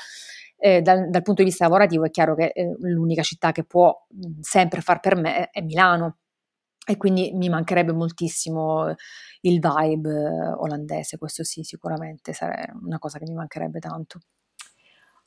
[0.58, 3.94] eh, dal, dal, punto di vista lavorativo è chiaro che eh, l'unica città che può
[4.10, 6.21] mh, sempre far per me è Milano
[6.86, 8.94] e quindi mi mancherebbe moltissimo
[9.41, 14.20] il vibe eh, olandese, questo sì, sicuramente sarebbe una cosa che mi mancherebbe tanto.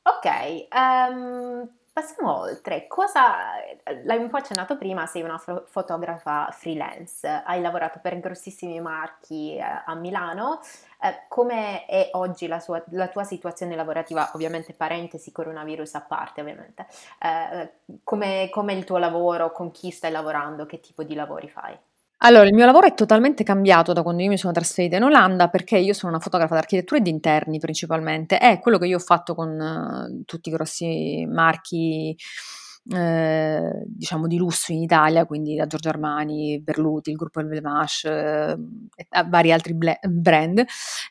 [0.03, 3.37] Ok, um, Passiamo oltre, cosa,
[4.03, 9.55] l'hai un po' accennato prima, sei una fo- fotografa freelance, hai lavorato per grossissimi marchi
[9.57, 10.59] eh, a Milano,
[11.01, 16.41] eh, come è oggi la, sua, la, tua situazione lavorativa, ovviamente parentesi coronavirus a parte
[16.41, 16.89] ovviamente,
[17.21, 21.79] eh, come è il tuo lavoro, con chi stai lavorando, che tipo di lavori fai?
[22.19, 25.49] Allora, il mio lavoro è totalmente cambiato da quando io mi sono trasferita in Olanda
[25.49, 28.39] perché io sono una fotografa d'architettura e di interni principalmente.
[28.39, 32.17] È quello che io ho fatto con uh, tutti i grossi marchi
[32.91, 38.57] eh, diciamo di lusso in Italia, quindi da Giorgio Armani, Berluti, il gruppo Elvemash eh,
[38.97, 40.65] e vari altri ble- brand,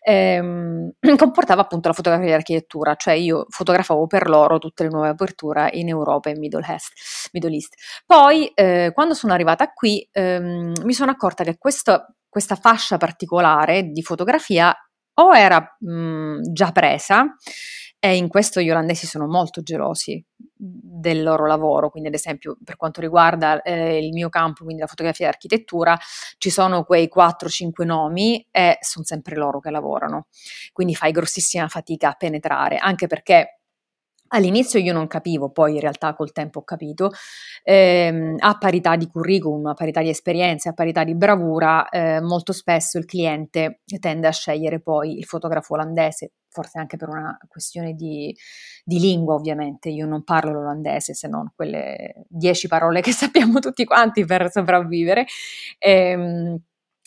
[0.04, 5.10] ehm, comportava appunto la fotografia di architettura, cioè io fotografavo per loro tutte le nuove
[5.10, 7.30] aperture in Europa e Middle East.
[7.34, 7.74] Middle East.
[8.06, 13.90] Poi eh, quando sono arrivata qui ehm, mi sono accorta che questo, questa fascia particolare
[13.92, 14.76] di fotografia
[15.16, 17.36] o era mh, già presa
[18.06, 22.76] e in questo gli olandesi sono molto gelosi del loro lavoro, quindi ad esempio per
[22.76, 25.98] quanto riguarda eh, il mio campo, quindi la fotografia e l'architettura,
[26.38, 30.28] ci sono quei 4-5 nomi e sono sempre loro che lavorano,
[30.74, 33.60] quindi fai grossissima fatica a penetrare, anche perché
[34.36, 37.12] All'inizio io non capivo, poi in realtà col tempo ho capito,
[37.62, 42.52] ehm, a parità di curriculum, a parità di esperienze, a parità di bravura, eh, molto
[42.52, 47.94] spesso il cliente tende a scegliere poi il fotografo olandese, forse anche per una questione
[47.94, 48.36] di,
[48.86, 53.84] di lingua ovviamente, io non parlo l'olandese se non quelle dieci parole che sappiamo tutti
[53.86, 55.26] quanti per sopravvivere.
[55.80, 56.62] Ehm,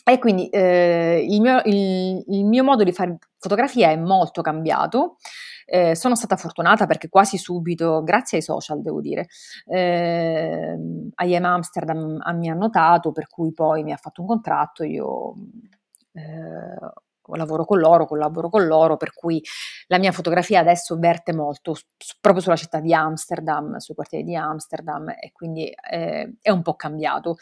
[0.09, 5.17] e quindi eh, il, mio, il, il, mio, modo di fare fotografia è molto cambiato.
[5.65, 9.27] Eh, sono stata fortunata perché quasi subito, grazie ai social devo dire,
[9.65, 10.77] eh,
[11.25, 15.33] IM Amsterdam mi ha notato, per cui poi mi ha fatto un contratto, io
[16.13, 16.91] eh,
[17.35, 19.43] lavoro con loro, collaboro con loro, per cui
[19.87, 21.83] la mia fotografia adesso verte molto su,
[22.21, 26.75] proprio sulla città di Amsterdam, sui quartieri di Amsterdam e quindi eh, è un po'
[26.75, 27.37] cambiato.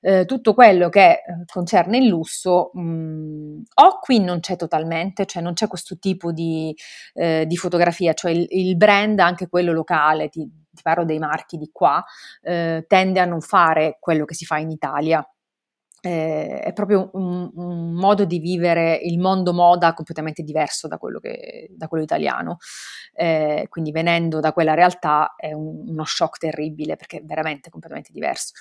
[0.00, 5.26] Eh, tutto quello che eh, concerne il lusso, mh, mm, o qui non c'è totalmente,
[5.26, 6.74] cioè non c'è questo tipo di,
[7.14, 11.56] eh, di fotografia, cioè il, il, brand, anche quello locale, ti, ti parlo dei marchi
[11.56, 12.04] di qua,
[12.42, 15.26] eh, tende a non fare quello che si fa in Italia
[16.00, 21.18] eh, è proprio un, un, modo di vivere il mondo moda completamente diverso da quello,
[21.18, 22.58] che, da quello italiano.
[23.12, 28.12] Eh, quindi venendo da quella realtà è un, uno shock terribile perché è veramente completamente
[28.12, 28.52] diverso.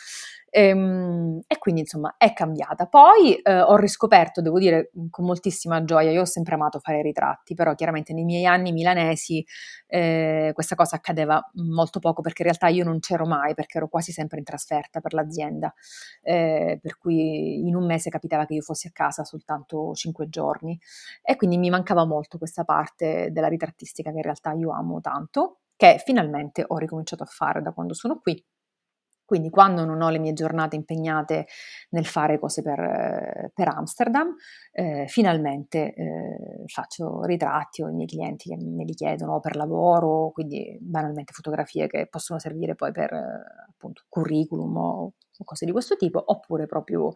[0.49, 2.87] E, ehm, e quindi insomma è cambiata.
[2.87, 7.53] Poi eh, ho riscoperto, devo dire con moltissima gioia, io ho sempre amato fare ritratti,
[7.53, 9.45] però chiaramente nei miei anni milanesi
[9.87, 13.87] eh, questa cosa accadeva molto poco perché in realtà io non c'ero mai perché ero
[13.87, 15.73] quasi sempre in trasferta per l'azienda,
[16.21, 20.79] eh, per cui in un mese capitava che io fossi a casa soltanto cinque giorni.
[21.21, 25.59] E quindi mi mancava molto questa parte della ritrattistica che in realtà io amo tanto,
[25.75, 28.43] che finalmente ho ricominciato a fare da quando sono qui
[29.27, 31.47] quindi quando non ho le mie giornate impegnate
[31.89, 34.33] nel fare cose per, per Amsterdam,
[34.71, 40.31] eh, finalmente eh, faccio ritratti o i miei clienti che me li chiedono per lavoro,
[40.31, 45.13] quindi banalmente fotografie che possono servire poi per appunto curriculum o
[45.43, 47.11] cose di questo tipo, oppure proprio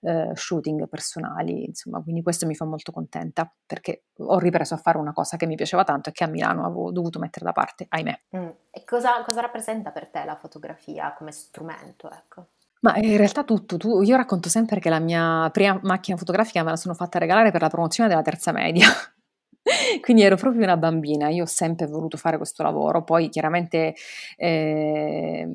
[0.00, 4.98] eh, shooting personali, insomma, quindi questo mi fa molto contenta perché ho ripreso a fare
[4.98, 7.86] una cosa che mi piaceva tanto e che a Milano avevo dovuto mettere da parte,
[7.88, 8.18] ahimè.
[8.36, 8.48] Mm.
[8.70, 12.46] E cosa, cosa rappresenta per te la fotografia come strumento, ecco?
[12.80, 16.70] Ma in realtà tutto, tu, io racconto sempre che la mia prima macchina fotografica me
[16.70, 18.86] la sono fatta regalare per la promozione della terza media.
[20.00, 23.94] Quindi ero proprio una bambina, io ho sempre voluto fare questo lavoro, poi chiaramente
[24.36, 25.48] eh,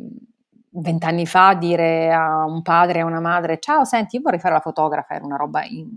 [0.76, 4.54] vent'anni fa dire a un padre e a una madre ciao senti io vorrei fare
[4.56, 5.88] la fotografa era una roba in,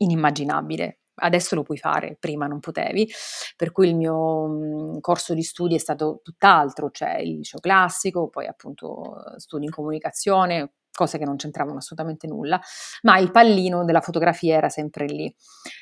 [0.00, 0.98] inimmaginabile.
[1.22, 3.06] Adesso lo puoi fare, prima non potevi,
[3.54, 8.28] per cui il mio mh, corso di studi è stato tutt'altro, cioè il liceo classico,
[8.28, 12.58] poi appunto studi in comunicazione, cose che non c'entravano assolutamente nulla,
[13.02, 15.34] ma il pallino della fotografia era sempre lì.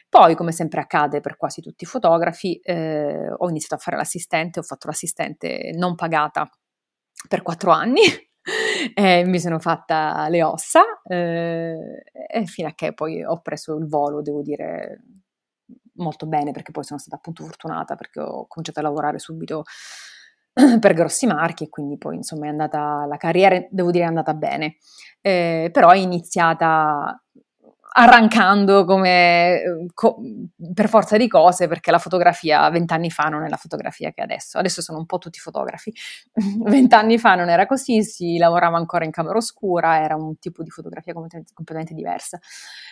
[0.09, 4.59] Poi, come sempre accade per quasi tutti i fotografi, eh, ho iniziato a fare l'assistente,
[4.59, 6.51] ho fatto l'assistente non pagata
[7.29, 8.01] per quattro anni,
[8.95, 13.87] eh, mi sono fatta le ossa eh, e fino a che poi ho preso il
[13.87, 15.03] volo, devo dire
[15.95, 19.64] molto bene perché poi sono stata appunto fortunata perché ho cominciato a lavorare subito
[20.81, 24.35] per grossi marchi e quindi poi insomma è andata la carriera devo dire è andata
[24.35, 24.77] bene.
[25.21, 27.21] Eh, però è iniziata
[27.90, 30.20] arrancando come co-
[30.74, 34.24] per forza di cose perché la fotografia vent'anni fa non è la fotografia che è
[34.24, 34.59] adesso.
[34.59, 35.92] Adesso sono un po' tutti fotografi.
[36.64, 40.70] Vent'anni fa non era così, si lavorava ancora in camera oscura, era un tipo di
[40.70, 42.38] fotografia completamente, completamente diversa.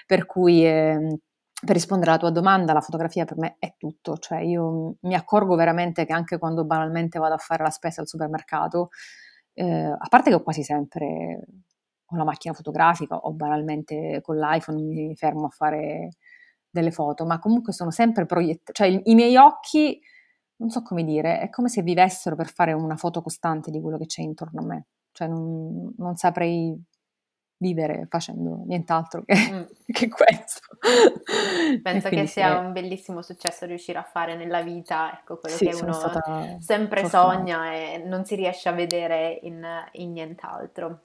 [0.07, 1.19] Per cui eh,
[1.65, 5.55] per rispondere alla tua domanda, la fotografia per me è tutto, cioè io mi accorgo
[5.57, 8.91] veramente che anche quando banalmente vado a fare la spesa al supermercato,
[9.55, 11.45] eh, a parte che ho quasi sempre
[12.07, 16.11] con la macchina fotografica o banalmente con l'iPhone mi fermo a fare
[16.71, 20.01] delle foto, ma comunque sono sempre proiettati, cioè i, miei occhi,
[20.57, 23.99] non so come dire, è come se vivessero per fare una foto costante di quello
[23.99, 26.81] che c'è intorno a me, cioè non, non saprei
[27.59, 29.63] vivere facendo nient'altro che, mm.
[29.87, 30.61] che questo.
[31.83, 35.75] Penso che sia un bellissimo successo riuscire a fare nella vita, ecco, quello sì, che
[35.83, 35.93] uno
[36.59, 37.09] sempre fortunata.
[37.09, 41.01] sogna e non si riesce a vedere in, in nient'altro.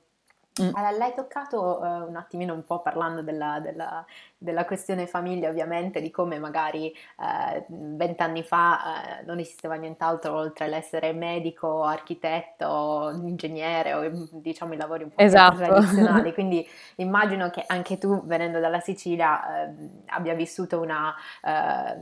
[0.62, 0.72] Mm.
[0.98, 4.06] L'hai toccato uh, un attimino un po' parlando della, della,
[4.42, 10.34] della questione famiglia ovviamente, di come magari eh, vent'anni eh, fa eh, non esisteva nient'altro
[10.34, 15.58] oltre l'essere medico, architetto, ingegnere o diciamo i lavori un po' esatto.
[15.58, 19.74] più tradizionali, quindi immagino che anche tu venendo dalla Sicilia eh,
[20.08, 21.96] abbia vissuto una, eh,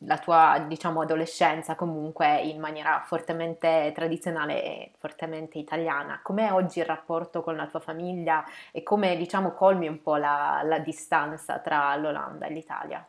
[0.00, 6.20] la tua diciamo adolescenza comunque in maniera fortemente tradizionale e fortemente italiana.
[6.22, 10.60] Com'è oggi il rapporto con la tua famiglia e come diciamo colmi un po' la,
[10.62, 13.08] la distanza tra l'Olanda e l'Italia?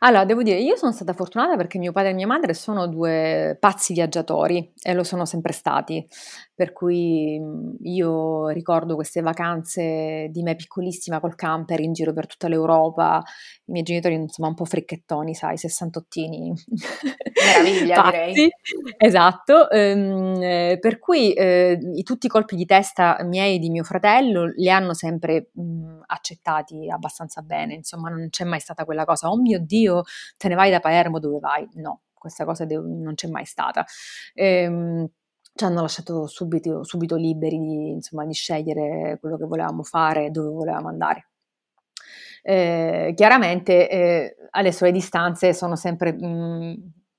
[0.00, 3.56] Allora, devo dire, io sono stata fortunata perché mio padre e mia madre sono due
[3.58, 6.06] pazzi viaggiatori e lo sono sempre stati,
[6.54, 12.26] per cui mhmm, io ricordo queste vacanze di me piccolissima col camper in giro per
[12.26, 13.22] tutta l'Europa,
[13.66, 16.52] i miei genitori insomma un po' fricchettoni, sai, sessantottini.
[17.34, 18.50] Meraviglia, direi.
[18.98, 24.46] Esatto, ehm, per cui eh, tutti i colpi di testa miei e di mio fratello
[24.56, 29.30] li hanno sempre mh, mhmm, accettati abbastanza bene, insomma non c'è mai stata quella cosa,
[29.30, 30.02] oh mio Dio,
[30.36, 31.66] te ne vai da Palermo, dove vai?
[31.74, 33.84] No, questa cosa de- non c'è mai stata.
[34.34, 35.08] Ehm,
[35.56, 40.30] ci hanno lasciato subito, subito liberi di, insomma, di, scegliere quello che volevamo fare e
[40.30, 41.28] dove volevamo andare.
[42.46, 46.74] Eh, chiaramente eh, adesso le distanze sono sempre mh, mm,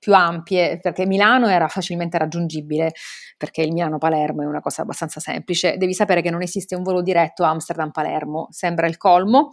[0.05, 2.91] più ampie, perché Milano era facilmente raggiungibile,
[3.37, 5.77] perché il Milano-Palermo è una cosa abbastanza semplice.
[5.77, 9.49] Devi sapere che non esiste un volo diretto Amsterdam-Palermo, sembra il colmo.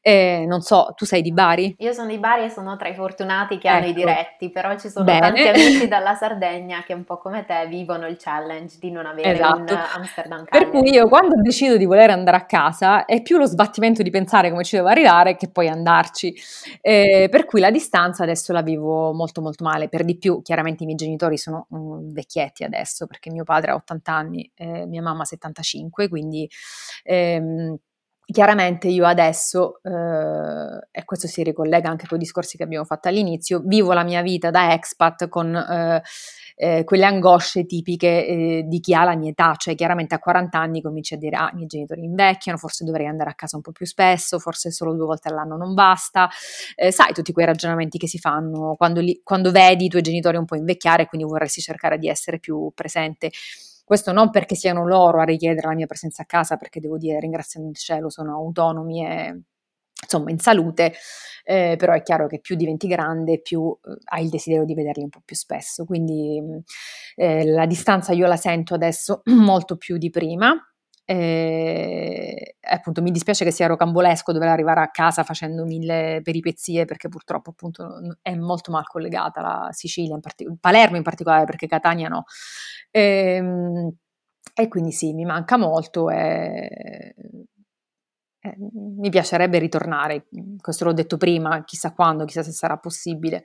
[0.00, 1.76] Eh, non so, tu sei di Bari?
[1.78, 3.76] Io sono di Bari e sono tra i fortunati che ecco.
[3.76, 3.98] hanno i ecco.
[4.00, 5.20] diretti, però ci sono Bene.
[5.20, 9.34] tanti amici dalla Sardegna che un po' come te vivono il challenge di non avere
[9.34, 9.72] esatto.
[9.72, 13.46] un Amsterdam Per cui io quando decido di voler andare a casa è più lo
[13.46, 16.34] sbattimento di pensare come ci devo arrivare che poi andarci.
[16.80, 20.84] Eh, per cui la distanza adesso la vivo molto molto male per di più, chiaramente
[20.84, 25.02] i miei genitori sono um, vecchietti adesso perché mio padre ha 80 anni e mia
[25.02, 26.48] mamma 75, quindi
[27.02, 27.76] ehm,
[28.24, 33.08] chiaramente io adesso, eh, e questo si ricollega anche con i discorsi che abbiamo fatto
[33.08, 35.54] all'inizio, vivo la mia vita da expat con...
[35.54, 36.02] Eh,
[36.56, 40.58] eh, quelle angosce tipiche eh, di chi ha la mia età, cioè chiaramente a 40
[40.58, 43.62] anni cominci a dire ah, i miei genitori invecchiano, forse dovrei andare a casa un
[43.62, 46.28] po' più spesso, forse solo due volte all'anno non basta,
[46.76, 50.36] eh, sai tutti quei ragionamenti che si fanno quando, li, quando vedi i tuoi genitori
[50.36, 53.30] un po' invecchiare e quindi vorresti cercare di essere più presente.
[53.84, 57.20] Questo non perché siano loro a richiedere la mia presenza a casa, perché devo dire,
[57.20, 59.40] ringraziando il cielo, sono autonomi e
[60.02, 60.94] insomma in salute,
[61.44, 65.02] eh, però è chiaro che più diventi grande, più eh, hai il desiderio di vederli
[65.02, 65.84] un po' più spesso.
[65.84, 66.58] Quindi mm,
[67.16, 70.54] eh, la distanza io la sento adesso molto più di prima.
[71.04, 77.08] Eh, appunto mi dispiace che sia rocambolesco dover arrivare a casa facendo mille peripezie perché
[77.08, 82.08] purtroppo appunto è molto mal collegata la Sicilia, in partic- Palermo in particolare perché Catania
[82.08, 82.24] no.
[82.90, 83.92] Ehm,
[84.54, 87.12] e quindi sì, mi manca molto e
[88.44, 90.26] eh, mi piacerebbe ritornare,
[90.60, 93.44] questo l'ho detto prima, chissà quando, chissà se sarà possibile,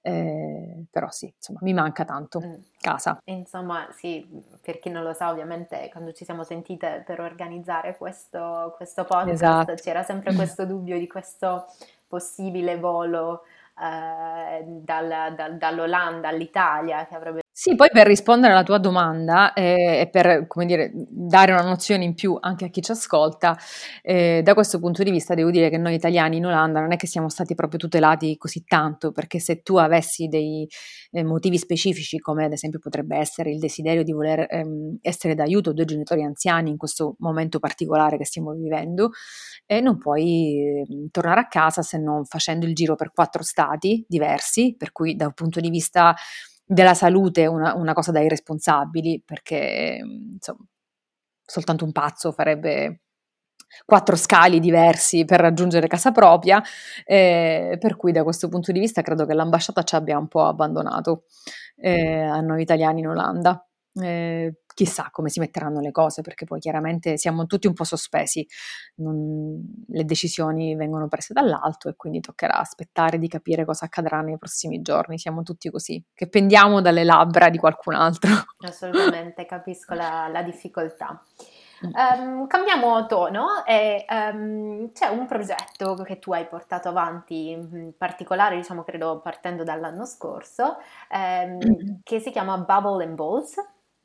[0.00, 2.54] eh, però sì, insomma, mi manca tanto mm.
[2.80, 3.18] casa.
[3.24, 4.26] Insomma, sì,
[4.62, 9.42] per chi non lo sa, ovviamente quando ci siamo sentite per organizzare questo, questo podcast
[9.42, 9.74] esatto.
[9.74, 11.66] c'era sempre questo dubbio di questo
[12.06, 13.42] possibile volo
[13.80, 20.02] eh, dal, dal, dall'Olanda all'Italia che avrebbe sì, poi per rispondere alla tua domanda eh,
[20.02, 23.58] e per, come dire, dare una nozione in più anche a chi ci ascolta,
[24.00, 26.96] eh, da questo punto di vista devo dire che noi italiani in Olanda non è
[26.96, 30.68] che siamo stati proprio tutelati così tanto, perché se tu avessi dei
[31.10, 35.70] eh, motivi specifici, come ad esempio potrebbe essere il desiderio di voler ehm, essere d'aiuto
[35.70, 39.10] a due genitori anziani in questo momento particolare che stiamo vivendo,
[39.66, 44.04] eh, non puoi ehm, tornare a casa se non facendo il giro per quattro stati
[44.06, 46.14] diversi, per cui da un punto di vista
[46.68, 50.64] della salute una, una cosa da irresponsabili, perché insomma,
[51.44, 53.00] soltanto un pazzo farebbe
[53.84, 56.62] quattro scali diversi per raggiungere casa propria,
[57.04, 60.44] eh, per cui da questo punto di vista credo che l'ambasciata ci abbia un po'
[60.44, 61.24] abbandonato
[61.76, 63.66] eh, a noi italiani in Olanda.
[63.94, 68.46] Eh, chissà come si metteranno le cose, perché poi chiaramente siamo tutti un po' sospesi,
[68.98, 74.38] non, le decisioni vengono prese dall'alto e quindi toccherà aspettare di capire cosa accadrà nei
[74.38, 78.30] prossimi giorni, siamo tutti così, che pendiamo dalle labbra di qualcun altro.
[78.58, 81.20] Assolutamente, capisco la, la difficoltà.
[81.80, 88.54] Um, cambiamo tono e um, c'è un progetto che tu hai portato avanti in particolare,
[88.54, 90.76] diciamo credo partendo dall'anno scorso,
[91.10, 93.56] um, che si chiama Bubble and Balls.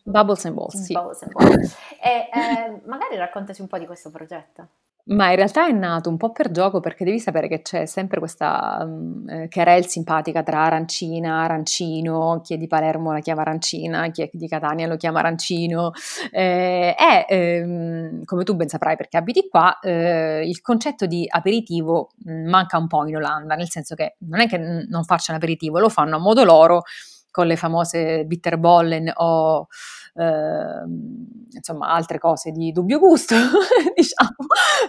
[0.04, 0.94] Bubbles and Balls, sì.
[0.94, 1.78] Bubbles and Balls.
[2.02, 4.68] e eh, magari raccontaci un po' di questo progetto.
[5.06, 8.20] Ma in realtà è nato un po' per gioco perché devi sapere che c'è sempre
[8.20, 14.10] questa um, eh, querel simpatica tra arancina, arancino, chi è di Palermo la chiama arancina,
[14.12, 15.92] chi è di Catania lo chiama arancino.
[16.32, 22.12] Eh, è, ehm, come tu ben saprai perché abiti qua, eh, il concetto di aperitivo
[22.30, 25.80] mm, manca un po' in Olanda, nel senso che non è che non facciano aperitivo,
[25.80, 26.84] lo fanno a modo loro
[27.34, 29.66] con le famose bitterbollen o
[30.14, 30.84] eh,
[31.52, 33.34] insomma altre cose di dubbio gusto,
[33.96, 34.36] diciamo,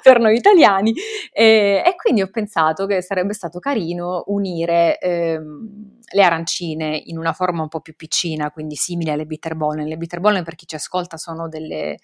[0.02, 0.92] per noi italiani.
[1.32, 7.32] E, e, quindi ho pensato che sarebbe stato carino unire ehm, le arancine in una
[7.32, 9.86] forma un po' più piccina, quindi simile alle bitterbollen.
[9.86, 11.96] Le bitterbollen, per chi ci ascolta, sono delle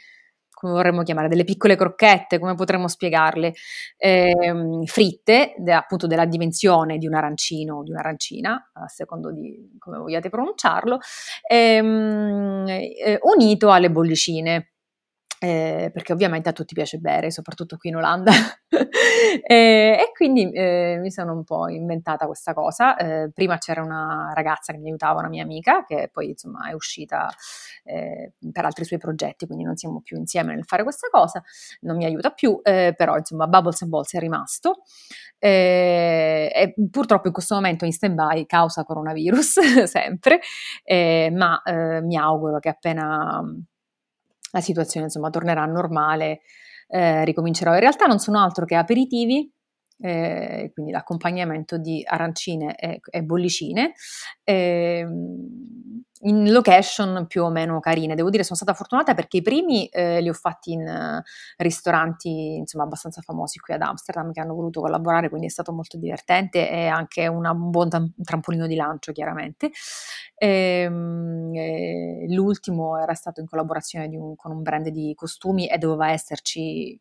[0.61, 3.55] come vorremmo chiamare, delle piccole crocchette, come potremmo spiegarle,
[3.97, 9.77] eh, fritte, de, appunto della dimensione di un arancino o di un'arancina, a secondo di
[9.79, 10.99] come vogliate pronunciarlo,
[11.49, 14.70] ehm, eh, unito alle bollicine
[15.43, 18.31] eh, perché ovviamente a tutti piace bere, soprattutto qui in Olanda.
[19.43, 22.95] e, e, quindi eh, mi sono un po' inventata questa cosa.
[22.97, 26.75] Eh, prima c'era una ragazza che mi aiutava, una mia amica, che poi insomma è
[26.75, 27.31] uscita
[27.85, 31.43] eh, per altri suoi progetti, quindi non siamo più insieme nel fare questa cosa,
[31.81, 34.83] non mi aiuta più, eh, però insomma Bubbles and Balls è rimasto.
[35.39, 40.41] Eh, e purtroppo in questo momento in stand by causa coronavirus sempre,
[41.33, 41.63] ma
[42.03, 43.43] mi auguro che appena
[44.51, 46.41] la situazione insomma tornerà normale,
[46.89, 47.75] eh, ricomincerò.
[47.75, 49.53] In realtà non sono altro che aperitivi,
[50.01, 53.93] eh, quindi l'accompagnamento di arancine e, e bollicine.
[54.45, 55.07] Eh,
[56.23, 58.15] in location più o meno carine.
[58.15, 61.23] Devo dire, sono stata fortunata perché i primi eh, li ho fatti in uh,
[61.57, 65.97] ristoranti insomma abbastanza famosi qui ad Amsterdam che hanno voluto collaborare, quindi è stato molto
[65.97, 69.71] divertente e anche una, un buon tam- trampolino di lancio, chiaramente.
[70.35, 76.11] Ehm, e l'ultimo era stato in collaborazione un, con un brand di costumi e doveva
[76.11, 76.99] esserci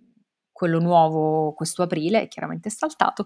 [0.59, 3.23] quello nuovo questo aprile, chiaramente è saltato,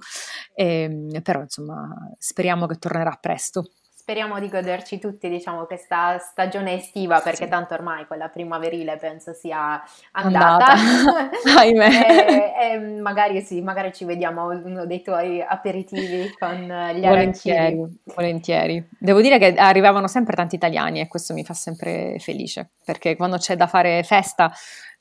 [0.54, 3.72] ehm, però insomma speriamo che tornerà presto.
[4.04, 7.50] Speriamo di goderci tutti, diciamo, questa stagione estiva, perché sì.
[7.50, 9.82] tanto ormai quella primaverile penso sia
[10.12, 10.74] andata.
[10.74, 11.32] andata.
[11.64, 17.58] e, e, magari sì, magari ci vediamo a uno dei tuoi aperitivi con gli volentieri,
[17.58, 18.00] arancini.
[18.14, 18.90] Volentieri.
[19.00, 23.38] Devo dire che arrivavano sempre tanti italiani e questo mi fa sempre felice, perché quando
[23.38, 24.52] c'è da fare festa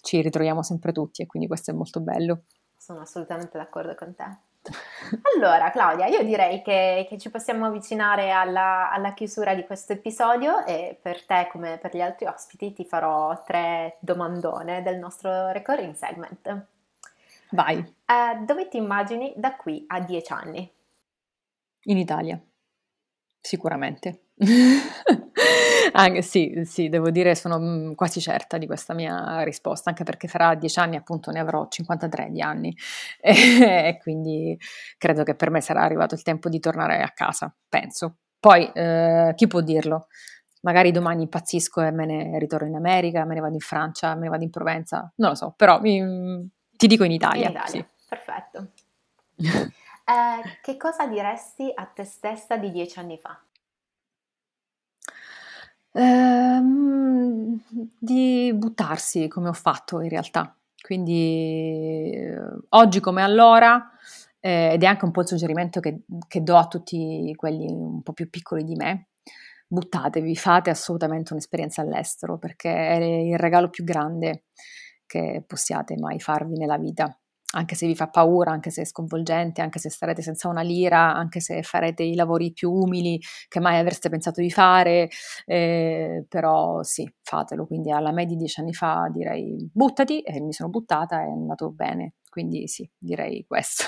[0.03, 2.43] ci ritroviamo sempre tutti e quindi questo è molto bello.
[2.77, 4.25] Sono assolutamente d'accordo con te.
[5.35, 10.65] Allora, Claudia, io direi che, che ci possiamo avvicinare alla, alla, chiusura di questo episodio
[10.65, 15.95] e per te, come per gli altri ospiti, ti farò tre domandone del nostro recurring
[15.95, 16.67] segment.
[17.51, 17.79] Vai.
[17.79, 20.71] Uh, dove ti immagini da qui a dieci anni?
[21.85, 22.41] In Italia,
[23.41, 24.27] sicuramente.
[25.93, 30.28] Anche, sì, sì, devo dire sono mm, quasi certa di questa mia risposta, anche perché
[30.28, 32.74] fra dieci anni appunto ne avrò 53 di anni
[33.20, 34.59] e, quindi
[34.97, 38.16] credo che per me sarà arrivato il tempo di tornare a casa, penso.
[38.40, 40.09] Poi eh, chi può dirlo?
[40.62, 44.22] Magari domani impazzisco e me ne ritorno in America, me ne vado in Francia, me
[44.22, 47.47] ne vado in Provenza, non lo so, però mi, ti dico in Italia.
[47.47, 47.84] In Italia, sì.
[48.09, 48.68] perfetto.
[49.36, 53.38] eh, che cosa diresti a te stessa di dieci anni fa?
[55.95, 57.61] Ehm,
[57.99, 60.57] di buttarsi come ho fatto in realtà.
[60.80, 62.38] Quindi eh,
[62.70, 63.90] oggi come allora,
[64.40, 68.03] eh, ed è anche un po' il suggerimento che, che do a tutti quelli un
[68.03, 69.09] po' più piccoli di me,
[69.66, 74.45] buttatevi, fate assolutamente un'esperienza all'estero perché è il regalo più grande
[75.07, 77.14] che possiate mai farvi nella vita
[77.53, 81.15] anche se vi fa paura, anche se è sconvolgente, anche se starete senza una lira,
[81.15, 85.09] anche se farete i lavori più umili che mai avreste pensato di fare,
[85.47, 87.67] eh, però sì, fatelo.
[87.67, 91.31] Quindi alla me di dieci anni fa direi buttati e mi sono buttata e è
[91.31, 93.85] andato bene, quindi sì, direi questo.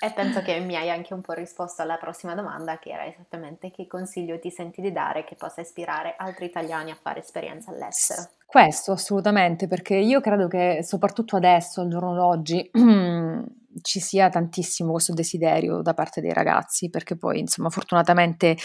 [0.00, 3.72] E penso che mi hai anche un po' risposto alla prossima domanda, che era esattamente
[3.72, 8.28] che consiglio ti senti di dare che possa ispirare altri italiani a fare esperienza all'estero.
[8.46, 12.70] Questo assolutamente, perché io credo che soprattutto adesso, al giorno d'oggi,
[13.82, 18.56] ci sia tantissimo questo desiderio da parte dei ragazzi, perché poi insomma fortunatamente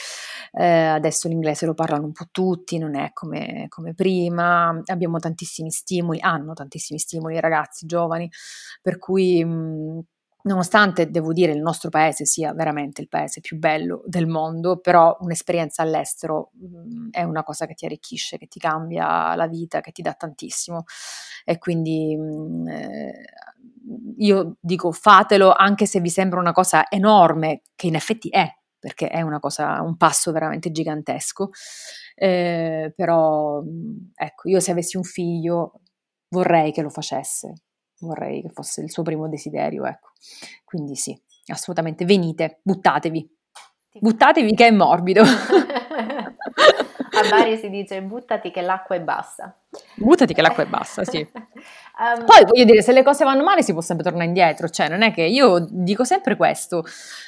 [0.52, 5.72] eh, adesso l'inglese lo parlano un po' tutti, non è come, come prima, abbiamo tantissimi
[5.72, 8.30] stimoli, hanno tantissimi stimoli i ragazzi giovani,
[8.84, 9.44] per cui...
[9.44, 10.06] Mh,
[10.46, 15.16] Nonostante, devo dire, il nostro paese sia veramente il paese più bello del mondo, però
[15.22, 19.80] un'esperienza all'estero mh, mhmm, è una cosa che ti arricchisce, che ti cambia la vita,
[19.80, 20.84] che ti dà tantissimo.
[21.46, 23.24] E quindi mh, mhmm, eh,
[24.18, 28.46] io dico fatelo anche se vi sembra una cosa enorme, che in effetti è,
[28.78, 31.52] perché è una cosa, un passo veramente gigantesco.
[32.16, 35.80] Eh, però, mhmm, ecco, io se avessi un figlio
[36.30, 37.54] vorrei che lo facesse
[38.06, 40.10] vorrei che fosse il suo primo desiderio, ecco.
[40.64, 43.30] Quindi sì, assolutamente, venite, buttatevi.
[43.99, 45.24] Buttatevi che è morbido.
[47.16, 49.56] A Bari si dice buttati che l'acqua è bassa.
[49.95, 51.20] Buttati che l'acqua è bassa, sì.
[51.20, 54.89] um, Poi voglio dire, se le cose vanno male si può sempre tornare indietro, cioè
[54.89, 56.84] non è che io dico sempre questo,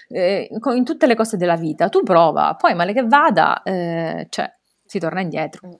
[0.09, 4.51] eh, in tutte le cose della vita, tu prova, poi male che vada, eh, cioè
[4.83, 5.71] si torna indietro, mm.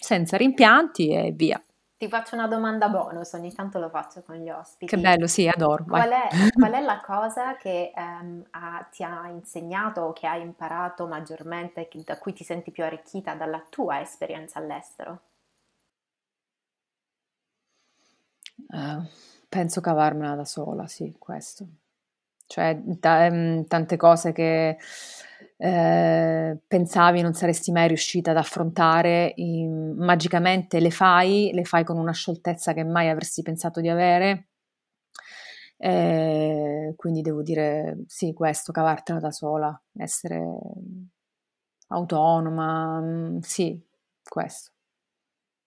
[0.00, 1.60] senza rimpianti e via.
[1.98, 4.84] Ti faccio una domanda bonus, ogni tanto lo faccio con gli ospiti.
[4.84, 5.84] Che bello, sì, adoro.
[5.84, 10.42] Qual è, qual è, la cosa che um, ha, ti ha insegnato o che hai
[10.42, 15.20] imparato maggiormente, da cui ti senti più arricchita dalla tua esperienza all'estero?
[18.68, 19.02] Uh,
[19.48, 21.66] penso cavarmela da sola, sì, questo.
[22.46, 24.76] Cioè, t- um, tante cose che
[25.58, 31.98] eh, pensavi non saresti mai riuscita ad affrontare, in, magicamente le fai, le fai con
[31.98, 34.48] una scioltezza che mai avresti pensato di avere.
[35.78, 40.42] Eh, quindi devo dire sì, questo, cavartela da sola, essere
[41.88, 43.80] autonoma, mm, sì,
[44.22, 44.72] questo,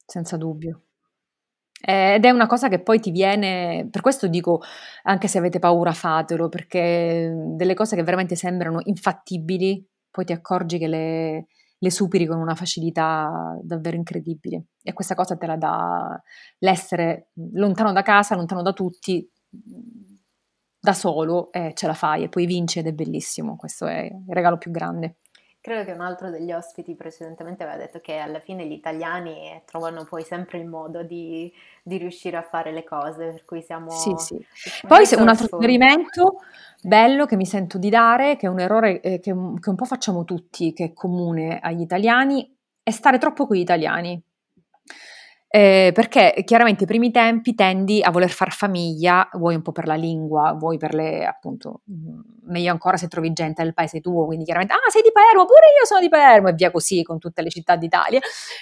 [0.06, 0.89] senza dubbio.
[1.82, 4.62] Ed è una cosa che poi ti viene, per questo dico,
[5.04, 10.78] anche se avete paura fatelo, perché delle cose che veramente sembrano infattibili, poi ti accorgi
[10.78, 11.46] che le,
[11.78, 14.66] le superi con una facilità davvero incredibile.
[14.84, 16.22] E questa cosa te la dà
[16.60, 19.30] l'essere lontano da casa, lontano da tutti,
[20.82, 23.56] da solo, e ce la fai e poi vinci ed è bellissimo.
[23.56, 25.18] Questo è il regalo più grande.
[25.62, 30.06] Credo che un altro degli ospiti precedentemente aveva detto che alla fine gli italiani trovano
[30.06, 31.52] poi sempre il modo di,
[31.84, 33.90] di riuscire a fare le cose, per cui siamo...
[33.90, 34.46] Sì, sì.
[34.88, 36.38] Poi un altro suggerimento
[36.82, 39.86] bello che mi sento di dare, che è un errore eh, che, che un po'
[39.86, 44.22] facciamo tutti, che è comune agli italiani, è stare troppo con gli italiani.
[45.52, 49.88] Eh, perché chiaramente i primi tempi tendi a voler far famiglia, vuoi un po' per
[49.88, 52.20] la lingua, vuoi per le, appunto, mm,
[52.52, 55.62] meglio ancora se trovi gente del paese tuo, quindi chiaramente, ah sei di Palermo, pure
[55.80, 58.20] io sono di Palermo e via così con tutte le città d'Italia,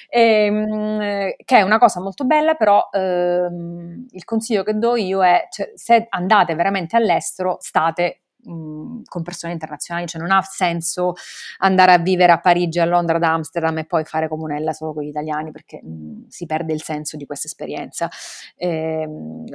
[0.10, 5.48] eh, che è una cosa molto bella, però ehm, il consiglio che do io è,
[5.52, 11.14] cioè, se andate veramente all'estero, state con persone internazionali, cioè non ha senso
[11.60, 15.04] andare a vivere a Parigi, a Londra, ad Amsterdam e poi fare comunella solo con
[15.04, 18.10] gli italiani perché mh, si perde il senso di questa esperienza.
[18.56, 19.08] Eh,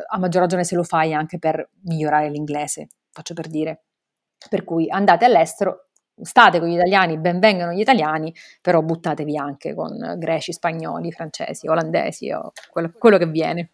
[0.08, 3.84] a maggior ragione se lo fai anche per migliorare l'inglese, faccio per dire.
[4.48, 5.86] Per cui andate all'estero,
[6.20, 12.30] state con gli italiani, benvengano gli italiani, però buttatevi anche con greci, spagnoli, francesi, olandesi
[12.32, 13.70] o quello, quello che viene.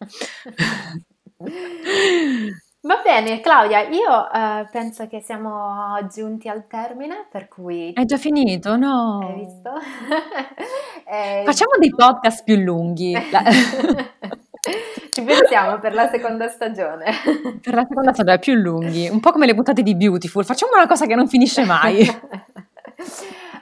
[2.81, 7.91] Va bene, Claudia, io eh, penso che siamo giunti al termine, per cui...
[7.91, 9.19] È già finito, no?
[9.21, 9.71] Hai visto?
[11.05, 11.43] eh...
[11.43, 13.13] Facciamo dei podcast più lunghi.
[15.11, 17.11] Ci pensiamo per la seconda stagione.
[17.61, 20.45] Per la seconda stagione, più lunghi, un po' come le puntate di Beautiful.
[20.45, 22.07] Facciamo una cosa che non finisce mai.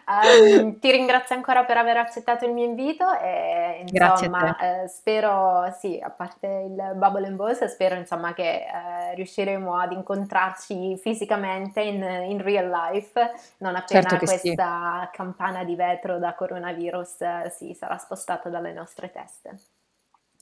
[0.08, 6.00] Um, ti ringrazio ancora per aver accettato il mio invito e insomma eh, spero, sì,
[6.02, 12.02] a parte il Bubble and Balls, spero insomma che eh, riusciremo ad incontrarci fisicamente in,
[12.02, 13.20] in real life
[13.58, 15.18] non appena certo questa sì.
[15.18, 19.60] campana di vetro da coronavirus eh, sì, sarà spostata dalle nostre teste.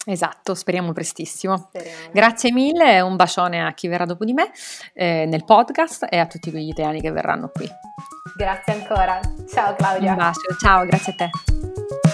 [0.06, 1.68] Esatto, speriamo prestissimo.
[1.70, 2.10] Speriamo.
[2.12, 4.51] Grazie mille un bacione a chi verrà dopo di me
[4.93, 7.68] eh, nel podcast e a tutti quegli italiani che verranno qui.
[8.36, 9.20] Grazie ancora.
[9.51, 10.12] Ciao Claudia.
[10.12, 12.05] Un bacio, ciao, grazie a te.